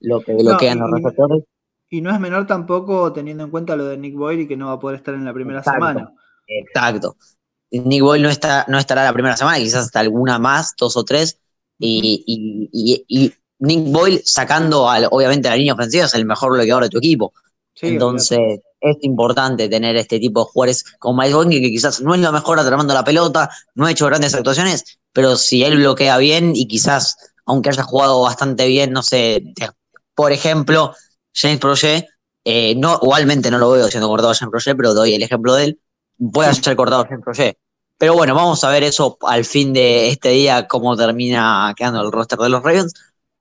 lo 0.00 0.20
que 0.20 0.34
bloquean 0.34 0.78
los 0.78 0.90
receptores. 0.90 1.44
Y 1.88 2.00
no 2.00 2.12
es 2.12 2.18
menor 2.18 2.46
tampoco 2.46 3.12
teniendo 3.12 3.44
en 3.44 3.50
cuenta 3.50 3.76
lo 3.76 3.86
de 3.86 3.96
Nick 3.96 4.16
Boyle 4.16 4.42
y 4.42 4.48
que 4.48 4.56
no 4.56 4.66
va 4.66 4.72
a 4.72 4.80
poder 4.80 4.98
estar 4.98 5.14
en 5.14 5.24
la 5.24 5.32
primera 5.32 5.62
semana. 5.62 6.12
Exacto. 6.48 7.16
Nick 7.70 8.02
Boyle 8.02 8.22
no, 8.22 8.28
está, 8.28 8.64
no 8.68 8.78
estará 8.78 9.04
la 9.04 9.12
primera 9.12 9.36
semana, 9.36 9.58
quizás 9.58 9.86
hasta 9.86 10.00
alguna 10.00 10.38
más, 10.38 10.74
dos 10.76 10.96
o 10.96 11.04
tres. 11.04 11.38
Y, 11.78 13.34
Nick 13.58 13.90
Boyle 13.90 14.20
sacando, 14.24 14.90
al, 14.90 15.08
obviamente, 15.10 15.48
a 15.48 15.52
la 15.52 15.56
línea 15.56 15.74
ofensiva 15.74 16.04
es 16.04 16.14
el 16.14 16.26
mejor 16.26 16.52
bloqueador 16.52 16.82
de 16.82 16.90
tu 16.90 16.98
equipo. 16.98 17.32
Entonces, 17.80 18.60
es 18.80 18.96
importante 19.02 19.68
tener 19.68 19.96
este 19.96 20.18
tipo 20.18 20.40
de 20.40 20.46
jugadores 20.46 20.84
como 20.98 21.20
Mike 21.20 21.34
Boyle, 21.34 21.60
que 21.60 21.70
quizás 21.70 22.00
no 22.00 22.14
es 22.14 22.20
lo 22.20 22.32
mejor 22.32 22.58
atrapando 22.58 22.94
la 22.94 23.04
pelota, 23.04 23.50
no 23.74 23.86
ha 23.86 23.90
hecho 23.90 24.06
grandes 24.06 24.34
actuaciones, 24.34 24.98
pero 25.12 25.36
si 25.36 25.64
él 25.64 25.76
bloquea 25.76 26.18
bien 26.18 26.52
y 26.54 26.66
quizás, 26.68 27.16
aunque 27.46 27.70
haya 27.70 27.82
jugado 27.82 28.20
bastante 28.22 28.66
bien, 28.66 28.92
no 28.92 29.02
sé, 29.02 29.42
por 30.14 30.32
ejemplo, 30.32 30.94
James 31.34 31.58
Projet, 31.58 32.06
eh, 32.44 32.74
no, 32.76 32.98
igualmente 33.02 33.50
no 33.50 33.58
lo 33.58 33.70
veo 33.70 33.88
siendo 33.88 34.08
cortado 34.08 34.34
James 34.34 34.50
Projet, 34.50 34.76
pero 34.76 34.94
doy 34.94 35.14
el 35.14 35.22
ejemplo 35.22 35.54
de 35.54 35.64
él 35.64 35.80
puede 36.32 36.54
ser 36.54 36.76
cortado 36.76 37.06
en 37.10 37.20
proyecto. 37.20 37.60
Pero 37.98 38.14
bueno, 38.14 38.34
vamos 38.34 38.62
a 38.62 38.70
ver 38.70 38.82
eso 38.82 39.16
al 39.22 39.44
fin 39.44 39.72
de 39.72 40.08
este 40.08 40.30
día, 40.30 40.66
cómo 40.68 40.96
termina 40.96 41.72
quedando 41.76 42.02
el 42.02 42.12
roster 42.12 42.38
de 42.38 42.50
los 42.50 42.62
Ravens. 42.62 42.92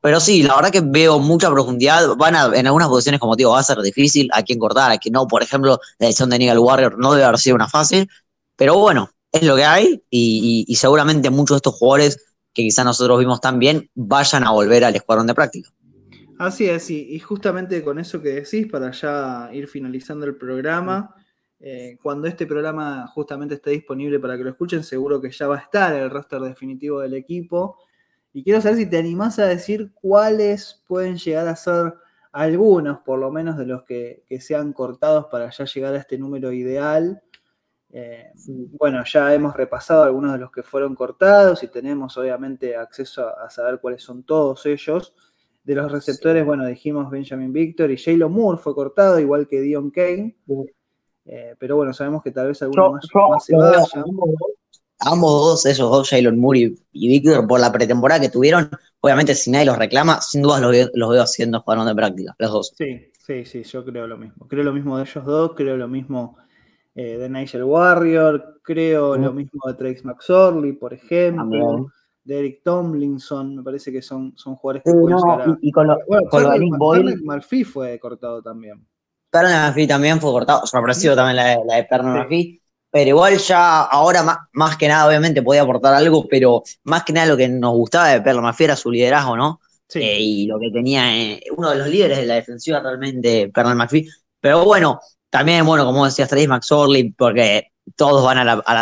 Pero 0.05 0.19
sí, 0.19 0.43
la 0.43 0.55
verdad 0.55 0.69
que 0.69 0.81
veo 0.81 1.17
mucha 1.17 1.49
profundidad. 1.49 2.15
Van 2.15 2.35
a, 2.35 2.51
en 2.53 2.67
algunas 2.67 2.89
posiciones, 2.89 3.19
como 3.19 3.35
digo, 3.35 3.53
va 3.53 3.61
a 3.61 3.63
ser 3.63 3.79
difícil 3.79 4.29
a 4.33 4.43
quién 4.43 4.59
cortar, 4.59 4.91
a 4.91 4.99
quién 4.99 5.13
no. 5.13 5.27
Por 5.27 5.41
ejemplo, 5.41 5.79
la 5.97 6.05
edición 6.05 6.29
de 6.29 6.37
Nigel 6.37 6.59
Warrior 6.59 6.99
no 6.99 7.13
debe 7.13 7.23
haber 7.23 7.39
sido 7.39 7.55
una 7.55 7.67
fácil. 7.67 8.07
Pero 8.55 8.77
bueno, 8.77 9.09
es 9.31 9.41
lo 9.41 9.55
que 9.55 9.63
hay. 9.63 10.03
Y, 10.11 10.75
seguramente 10.75 11.31
muchos 11.31 11.55
de 11.55 11.57
estos 11.57 11.73
jugadores 11.73 12.35
que 12.53 12.61
quizás 12.61 12.85
nosotros 12.85 13.17
vimos 13.17 13.41
tan 13.41 13.57
bien 13.57 13.89
vayan 13.95 14.43
a 14.43 14.51
volver 14.51 14.83
al 14.83 14.95
escuadrón 14.95 15.25
de 15.25 15.33
práctica. 15.33 15.71
Así 16.37 16.69
es, 16.69 16.91
y 16.91 17.17
justamente 17.17 17.83
con 17.83 17.97
eso 17.97 18.21
que 18.21 18.29
decís, 18.29 18.67
para 18.71 18.91
ya 18.91 19.49
ir 19.53 19.67
finalizando 19.67 20.27
el 20.27 20.35
programa. 20.35 21.15
Eh, 21.59 21.97
cuando 21.99 22.27
este 22.27 22.45
programa 22.45 23.07
justamente 23.07 23.55
esté 23.55 23.71
disponible 23.71 24.19
para 24.19 24.37
que 24.37 24.43
lo 24.43 24.51
escuchen, 24.51 24.83
seguro 24.83 25.19
que 25.19 25.31
ya 25.31 25.47
va 25.47 25.55
a 25.55 25.61
estar 25.61 25.95
el 25.95 26.11
roster 26.11 26.41
definitivo 26.41 26.99
del 26.99 27.15
equipo. 27.15 27.79
Y 28.35 28.43
quiero 28.43 28.59
saber 28.59 28.79
si 28.79 28.89
te 28.89 28.97
animás 28.97 29.39
a 29.39 29.45
decir 29.45 29.93
cuáles 29.93 30.83
pueden 30.89 31.15
llegar 31.15 31.47
a 31.47 31.55
ser 31.55 31.93
algunos, 32.33 32.99
por 32.99 33.17
lo 33.17 33.31
menos, 33.31 33.57
de 33.57 33.65
los 33.65 33.83
que, 33.83 34.25
sean 34.41 34.73
cortados 34.73 35.27
para 35.31 35.49
ya 35.51 35.63
llegar 35.63 35.93
a 35.93 35.99
este 35.99 36.17
número 36.17 36.51
ideal. 36.51 37.23
Eh, 37.91 38.33
bueno, 38.77 39.01
ya 39.05 39.33
hemos 39.33 39.55
repasado 39.55 40.03
algunos 40.03 40.33
de 40.33 40.39
los 40.39 40.51
que 40.51 40.63
fueron 40.63 40.95
cortados 40.95 41.63
y 41.63 41.69
tenemos 41.69 42.17
obviamente 42.17 42.75
acceso 42.75 43.25
a, 43.25 43.49
saber 43.49 43.79
cuáles 43.79 44.03
son 44.03 44.23
todos 44.23 44.65
ellos. 44.65 45.15
De 45.63 45.73
los 45.73 45.89
receptores, 45.89 46.45
bueno, 46.45 46.65
dijimos 46.65 47.09
Benjamin 47.09 47.53
Victor 47.53 47.89
y 47.89 47.97
Jalen 47.97 48.29
Moore 48.29 48.61
fue 48.61 48.75
cortado, 48.75 49.17
igual 49.17 49.47
que 49.47 49.61
Dion 49.61 49.91
Kane. 49.91 50.35
Eh, 51.23 51.55
pero 51.57 51.77
bueno, 51.77 51.93
sabemos 51.93 52.21
que 52.21 52.31
tal 52.31 52.47
vez 52.47 52.61
alguno 52.61 52.91
más, 52.91 53.45
se 53.45 53.55
vaya. 53.55 54.03
Ambos, 54.99 55.31
dos, 55.31 55.65
esos 55.65 55.91
dos, 55.91 56.09
Jalen 56.09 56.39
Moore 56.39 56.73
y, 56.91 57.07
Victor, 57.07 57.45
por 57.47 57.59
la 57.59 57.71
pretemporada 57.71 58.21
que 58.21 58.29
tuvieron, 58.29 58.69
obviamente 59.01 59.35
si 59.35 59.51
nadie 59.51 59.65
los 59.65 59.77
reclama, 59.77 60.21
sin 60.21 60.41
duda 60.41 60.59
los 60.59 61.09
veo, 61.09 61.21
haciendo 61.21 61.61
jugadores 61.61 61.89
de 61.89 61.95
práctica, 61.95 62.35
los 62.39 62.51
dos. 62.51 62.73
Sí, 62.77 63.11
sí, 63.19 63.45
sí, 63.45 63.63
yo 63.63 63.83
creo 63.83 64.07
lo 64.07 64.17
mismo. 64.17 64.47
Creo 64.47 64.63
lo 64.63 64.73
mismo 64.73 64.97
de 64.97 65.03
ellos 65.03 65.25
dos, 65.25 65.51
creo 65.55 65.75
lo 65.75 65.87
mismo 65.87 66.37
eh, 66.95 67.17
de 67.17 67.29
Nigel 67.29 67.63
Warrior, 67.65 68.61
creo 68.63 69.17
lo 69.17 69.33
mismo 69.33 69.59
de 69.67 69.73
Trace 69.73 70.01
McSorley, 70.03 70.73
por 70.73 70.93
ejemplo. 70.93 71.91
de 72.23 72.39
Eric 72.39 72.61
Tomlinson, 72.63 73.57
me 73.57 73.63
parece 73.63 73.91
que 73.91 74.01
son, 74.01 74.33
son 74.35 74.55
jugadores 74.55 74.83
que 74.83 74.91
pueden 74.91 75.17
llegar 75.17 75.57
Y, 75.61 75.71
con, 75.71 75.85
lo, 75.85 75.99
bueno, 76.07 77.15
Murphy 77.23 77.63
fue 77.63 77.99
cortado 77.99 78.41
también. 78.41 78.83
Pernell 79.29 79.67
Murphy 79.67 79.87
también 79.87 80.19
fue 80.19 80.31
cortado, 80.31 80.65
sorpresivo 80.65 81.13
también 81.15 81.35
la, 81.35 81.63
la 81.63 81.75
de 81.75 81.83
Pernell 81.83 82.13
Murphy, 82.13 82.61
pero 82.95 83.09
igual 83.09 83.37
ya 83.39 83.81
ahora 83.81 84.23
más, 84.23 84.37
más, 84.53 84.77
que 84.77 84.87
nada 84.87 85.05
obviamente 85.05 85.41
podía 85.41 85.63
aportar 85.63 85.93
algo, 85.93 86.25
pero 86.29 86.63
más 86.85 87.03
que 87.03 87.11
nada 87.11 87.27
lo 87.27 87.35
que 87.35 87.49
nos 87.49 87.73
gustaba 87.73 88.07
de 88.07 88.21
Pernell 88.21 88.41
Murphy 88.41 88.63
era 88.63 88.77
su 88.77 88.89
liderazgo, 88.89 89.35
¿no? 89.35 89.59
Sí. 89.89 89.99
Eh, 89.99 90.17
y 90.17 90.47
lo 90.47 90.57
que 90.57 90.71
tenía, 90.71 91.13
eh, 91.13 91.43
uno 91.57 91.71
de 91.71 91.75
los 91.75 91.89
líderes 91.89 92.19
de 92.19 92.25
la 92.25 92.35
defensiva 92.35 92.79
realmente, 92.79 93.51
Pernell 93.53 93.75
Murphy, 93.75 94.07
pero 94.39 94.63
bueno, 94.63 95.01
también, 95.29 95.65
bueno, 95.65 95.83
como 95.83 96.05
decías, 96.05 96.29
Travis 96.29 96.47
McSorley, 96.47 97.11
porque 97.11 97.73
todos 97.97 98.23
van 98.23 98.37
a 98.37 98.45
la, 98.45 98.53
a 98.65 98.73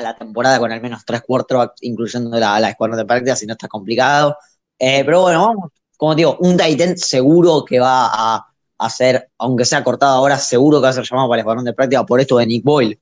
la, 0.00 0.16
temporada 0.16 0.58
con 0.58 0.72
al 0.72 0.80
menos 0.80 1.04
tres 1.04 1.20
quarterbacks, 1.20 1.82
incluyendo 1.82 2.38
la, 2.38 2.58
la 2.58 2.70
escuadra 2.70 2.96
de 2.96 3.04
práctica, 3.04 3.36
si 3.36 3.44
no 3.44 3.52
está 3.52 3.68
complicado. 3.68 4.38
Eh, 4.78 5.04
pero 5.04 5.20
bueno, 5.20 5.48
vamos, 5.48 5.70
como 5.98 6.14
digo, 6.14 6.38
un 6.40 6.56
Titan 6.56 6.96
seguro 6.96 7.62
que 7.62 7.78
va 7.78 8.06
a 8.10 8.46
hacer, 8.78 9.28
aunque 9.36 9.66
sea 9.66 9.84
cortado 9.84 10.14
ahora, 10.16 10.38
seguro 10.38 10.78
que 10.78 10.84
va 10.84 10.88
a 10.88 10.92
ser 10.94 11.04
llamado 11.04 11.28
para 11.28 11.36
el 11.36 11.40
escuadrón 11.40 11.66
de 11.66 11.74
práctica 11.74 12.06
por 12.06 12.20
esto 12.20 12.38
de 12.38 12.46
Nick 12.46 12.64
Boyle. 12.64 12.98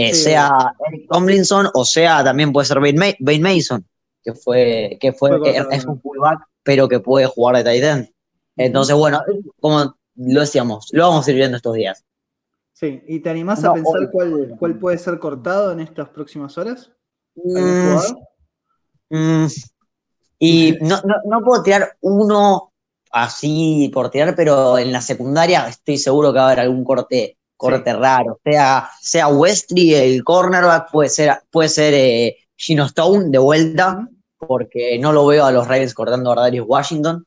Eh, 0.00 0.14
sea 0.14 0.76
Eric 0.86 1.08
Tomlinson 1.10 1.68
o 1.74 1.84
sea 1.84 2.22
también 2.22 2.52
puede 2.52 2.66
ser 2.66 2.78
Bane, 2.78 3.16
Mason, 3.40 3.84
que 4.22 4.32
fue, 4.32 4.96
que 5.00 5.12
fue, 5.12 5.40
es 5.72 5.84
un 5.86 6.00
fullback, 6.00 6.38
pero 6.62 6.88
que 6.88 7.00
puede 7.00 7.26
jugar 7.26 7.64
de 7.64 7.72
Titan. 7.72 8.08
Entonces, 8.56 8.94
bueno, 8.94 9.20
como 9.60 9.96
lo 10.14 10.40
decíamos, 10.40 10.88
lo 10.92 11.08
vamos 11.08 11.26
a 11.26 11.30
ir 11.30 11.36
viendo 11.36 11.56
estos 11.56 11.74
días. 11.74 12.04
Sí, 12.72 13.02
¿y 13.08 13.18
te 13.18 13.30
animás 13.30 13.64
a 13.64 13.72
pensar 13.72 14.08
cuál, 14.12 14.54
cuál, 14.56 14.78
puede 14.78 14.98
ser 14.98 15.18
cortado 15.18 15.72
en 15.72 15.80
estas 15.80 16.10
próximas 16.10 16.56
horas? 16.58 16.92
Mm, 17.34 17.96
mm, 19.10 19.46
y 20.38 20.78
no, 20.80 21.00
no, 21.24 21.40
puedo 21.42 21.62
tirar 21.62 21.96
uno 22.02 22.72
así 23.10 23.90
por 23.92 24.10
tirar, 24.10 24.36
pero 24.36 24.78
en 24.78 24.92
la 24.92 25.00
secundaria 25.00 25.66
estoy 25.66 25.98
seguro 25.98 26.32
que 26.32 26.38
va 26.38 26.44
a 26.44 26.46
haber 26.48 26.60
algún 26.60 26.84
corte, 26.84 27.37
corte 27.58 27.92
raro. 27.92 28.40
Sea, 28.42 28.88
sea 29.02 29.28
Westry, 29.28 29.94
el 29.94 30.24
cornerback, 30.24 30.90
puede 30.90 31.10
ser, 31.10 31.42
puede 31.50 31.68
ser 31.68 31.92
eh, 31.92 32.38
Gino 32.56 32.86
Stone 32.86 33.26
de 33.28 33.38
vuelta, 33.38 34.08
porque 34.38 34.98
no 34.98 35.12
lo 35.12 35.26
veo 35.26 35.44
a 35.44 35.52
los 35.52 35.68
Ravens 35.68 35.92
cortando 35.92 36.32
a 36.32 36.36
Darius 36.36 36.66
Washington. 36.66 37.26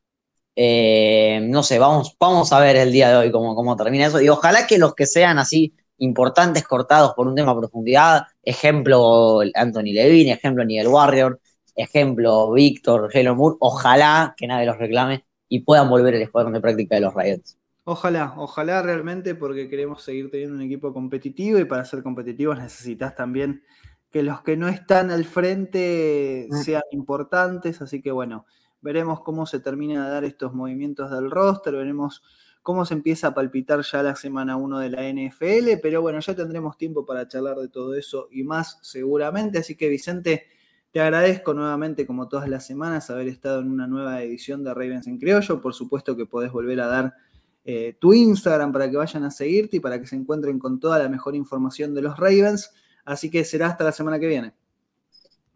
Eh, 0.56 1.39
no 1.44 1.62
sé, 1.62 1.78
vamos, 1.78 2.15
vamos 2.20 2.52
a 2.52 2.60
ver 2.60 2.76
el 2.78 2.91
día 2.91 3.10
de 3.10 3.15
hoy 3.17 3.32
cómo, 3.32 3.56
cómo 3.56 3.76
termina 3.76 4.08
eso. 4.08 4.20
Y 4.20 4.30
ojalá 4.30 4.65
que 4.65 4.80
los 4.80 4.96
que 4.96 5.06
sean 5.06 5.38
así 5.38 5.76
importantes 5.98 6.63
cortados 6.63 7.13
por 7.13 7.28
un 7.28 7.36
tema 7.36 7.54
de 7.54 7.60
profundidad, 7.60 8.24
ejemplo 8.41 9.41
Anthony 9.54 9.94
Levine, 9.94 10.32
ejemplo 10.32 10.65
Nigel 10.65 10.88
Warrior, 10.88 11.39
ejemplo 11.76 12.52
Víctor, 12.52 13.10
Halo 13.13 13.36
Moore, 13.36 13.58
ojalá 13.60 14.34
que 14.36 14.48
nadie 14.48 14.65
los 14.65 14.78
reclame 14.78 15.26
y 15.48 15.60
puedan 15.60 15.89
volver 15.89 16.15
al 16.15 16.22
escuadrón 16.22 16.54
de 16.54 16.62
práctica 16.62 16.96
de 16.96 17.02
los 17.02 17.13
Riots. 17.13 17.58
Ojalá, 17.84 18.36
ojalá 18.38 18.82
realmente 18.84 19.34
porque 19.34 19.67
queremos 19.67 20.04
seguir 20.04 20.30
teniendo 20.30 20.56
un 20.56 20.62
equipo 20.62 20.94
competitivo 20.94 21.58
y 21.58 21.65
para 21.65 21.84
ser 21.84 22.04
competitivos 22.04 22.60
necesitas 22.60 23.15
también 23.15 23.63
que 24.12 24.22
los 24.22 24.41
que 24.41 24.56
no 24.56 24.67
están 24.67 25.10
al 25.10 25.26
frente 25.26 26.48
mm. 26.52 26.58
sean 26.58 26.84
importantes, 26.91 27.82
así 27.82 28.02
que 28.02 28.12
bueno, 28.12 28.46
veremos 28.82 29.22
cómo 29.22 29.46
se 29.46 29.60
termina 29.60 30.06
de 30.06 30.12
dar 30.12 30.24
estos 30.26 30.54
movimientos 30.54 31.10
del 31.10 31.32
roster, 31.32 31.74
veremos 31.74 32.22
cómo 32.62 32.86
se 32.86 32.94
empieza 32.94 33.28
a 33.28 33.34
palpitar 33.34 33.82
ya 33.82 34.04
la 34.04 34.15
semana 34.15 34.58
1 34.58 34.80
de 34.80 34.89
la 34.89 35.10
NFL, 35.10 35.80
pero 35.82 36.02
bueno, 36.02 36.20
ya 36.20 36.36
tendremos 36.36 36.78
tiempo 36.78 37.06
para 37.06 37.28
charlar 37.28 37.58
de 37.58 37.70
todo 37.70 37.96
eso 37.96 38.28
y 38.32 38.44
más 38.44 38.78
seguramente, 38.84 39.58
así 39.58 39.76
que 39.76 39.89
Vicente, 39.89 40.46
te 40.91 41.00
agradezco 41.00 41.54
nuevamente 41.54 42.06
como 42.06 42.28
todas 42.28 42.50
las 42.50 42.65
semanas 42.67 43.10
haber 43.10 43.30
estado 43.30 43.62
en 43.62 43.72
una 43.72 43.88
nueva 43.88 44.22
edición 44.22 44.63
de 44.63 44.74
Ravens 44.74 45.08
en 45.08 45.17
Criollo, 45.17 45.62
por 45.62 45.74
supuesto 45.74 46.17
que 46.17 46.26
podés 46.26 46.52
volver 46.52 46.82
a 46.82 46.88
dar 46.88 47.15
eh, 47.63 47.95
tu 48.00 48.13
Instagram 48.13 48.71
para 48.71 48.89
que 48.89 48.97
vayan 48.97 49.24
a 49.24 49.32
seguirte 49.32 49.78
y 49.78 49.80
para 49.80 50.00
que 50.00 50.08
se 50.08 50.15
encuentren 50.15 50.58
con 50.58 50.80
toda 50.80 50.97
la 51.00 51.10
mejor 51.10 51.36
información 51.36 51.93
de 51.93 52.02
los 52.02 52.17
Ravens, 52.17 52.71
así 53.06 53.30
que 53.30 53.43
será 53.43 53.67
hasta 53.67 53.84
la 53.84 53.91
semana 53.91 54.19
que 54.19 54.28
viene. 54.28 54.54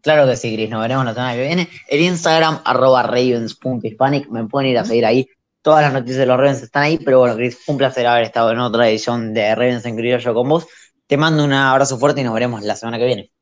Claro 0.02 0.24
que 0.26 0.36
sí, 0.36 0.52
Gris, 0.52 0.70
nos 0.70 0.82
veremos 0.82 1.04
la 1.04 1.14
semana 1.14 1.34
que 1.34 1.42
viene. 1.42 1.68
El 1.88 2.00
Instagram, 2.00 2.60
arroba 2.64 3.02
ravens.hispanic, 3.02 4.28
me 4.28 4.46
pueden 4.46 4.70
ir 4.70 4.78
a 4.78 4.84
seguir 4.84 5.04
ahí. 5.04 5.28
Todas 5.62 5.82
las 5.82 5.92
noticias 5.92 6.18
de 6.18 6.26
los 6.26 6.36
Ravens 6.36 6.62
están 6.62 6.84
ahí, 6.84 6.98
pero 6.98 7.18
bueno, 7.18 7.34
Gris, 7.34 7.58
un 7.66 7.76
placer 7.76 8.06
haber 8.06 8.22
estado 8.22 8.52
en 8.52 8.60
otra 8.60 8.88
edición 8.88 9.34
de 9.34 9.52
Ravens 9.52 9.84
en 9.84 9.96
Criollo 9.96 10.32
con 10.32 10.48
vos. 10.48 10.68
Te 11.08 11.16
mando 11.16 11.44
un 11.44 11.52
abrazo 11.52 11.98
fuerte 11.98 12.20
y 12.20 12.24
nos 12.24 12.34
veremos 12.34 12.62
la 12.62 12.76
semana 12.76 12.98
que 12.98 13.06
viene. 13.06 13.32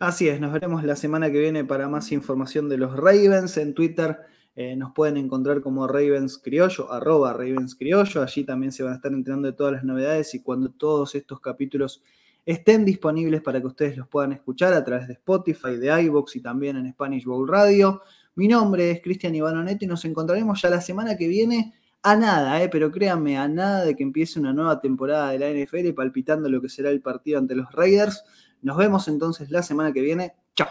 Así 0.00 0.28
es, 0.28 0.40
nos 0.40 0.52
veremos 0.52 0.82
la 0.82 0.96
semana 0.96 1.30
que 1.30 1.38
viene 1.38 1.64
para 1.64 1.88
más 1.88 2.10
información 2.10 2.68
de 2.68 2.78
los 2.78 2.96
Ravens 2.96 3.56
en 3.56 3.74
Twitter. 3.74 4.18
Eh, 4.60 4.74
nos 4.74 4.90
pueden 4.92 5.16
encontrar 5.16 5.60
como 5.60 5.86
Ravens 5.86 6.36
Criollo, 6.36 6.92
arroba 6.92 7.32
Ravens 7.32 7.76
Criollo. 7.76 8.22
Allí 8.22 8.42
también 8.42 8.72
se 8.72 8.82
van 8.82 8.92
a 8.92 8.96
estar 8.96 9.12
enterando 9.12 9.46
de 9.46 9.52
todas 9.52 9.74
las 9.74 9.84
novedades 9.84 10.34
y 10.34 10.42
cuando 10.42 10.68
todos 10.72 11.14
estos 11.14 11.38
capítulos 11.38 12.02
estén 12.44 12.84
disponibles 12.84 13.40
para 13.40 13.60
que 13.60 13.68
ustedes 13.68 13.96
los 13.96 14.08
puedan 14.08 14.32
escuchar 14.32 14.72
a 14.72 14.84
través 14.84 15.06
de 15.06 15.12
Spotify, 15.12 15.76
de 15.76 16.02
iVoox 16.02 16.34
y 16.34 16.40
también 16.40 16.76
en 16.76 16.90
Spanish 16.92 17.24
Bowl 17.24 17.46
Radio. 17.46 18.02
Mi 18.34 18.48
nombre 18.48 18.90
es 18.90 19.00
Cristian 19.00 19.36
Ivanonetti 19.36 19.84
y 19.84 19.88
nos 19.88 20.04
encontraremos 20.04 20.60
ya 20.60 20.70
la 20.70 20.80
semana 20.80 21.16
que 21.16 21.28
viene 21.28 21.74
a 22.02 22.16
nada, 22.16 22.60
eh, 22.60 22.68
pero 22.68 22.90
créanme, 22.90 23.38
a 23.38 23.46
nada 23.46 23.84
de 23.84 23.94
que 23.94 24.02
empiece 24.02 24.40
una 24.40 24.52
nueva 24.52 24.80
temporada 24.80 25.30
de 25.30 25.38
la 25.38 25.50
NFL 25.50 25.94
palpitando 25.94 26.48
lo 26.48 26.60
que 26.60 26.68
será 26.68 26.90
el 26.90 27.00
partido 27.00 27.38
ante 27.38 27.54
los 27.54 27.70
Raiders. 27.70 28.24
Nos 28.62 28.76
vemos 28.76 29.06
entonces 29.06 29.52
la 29.52 29.62
semana 29.62 29.92
que 29.92 30.00
viene. 30.00 30.34
Chao. 30.56 30.66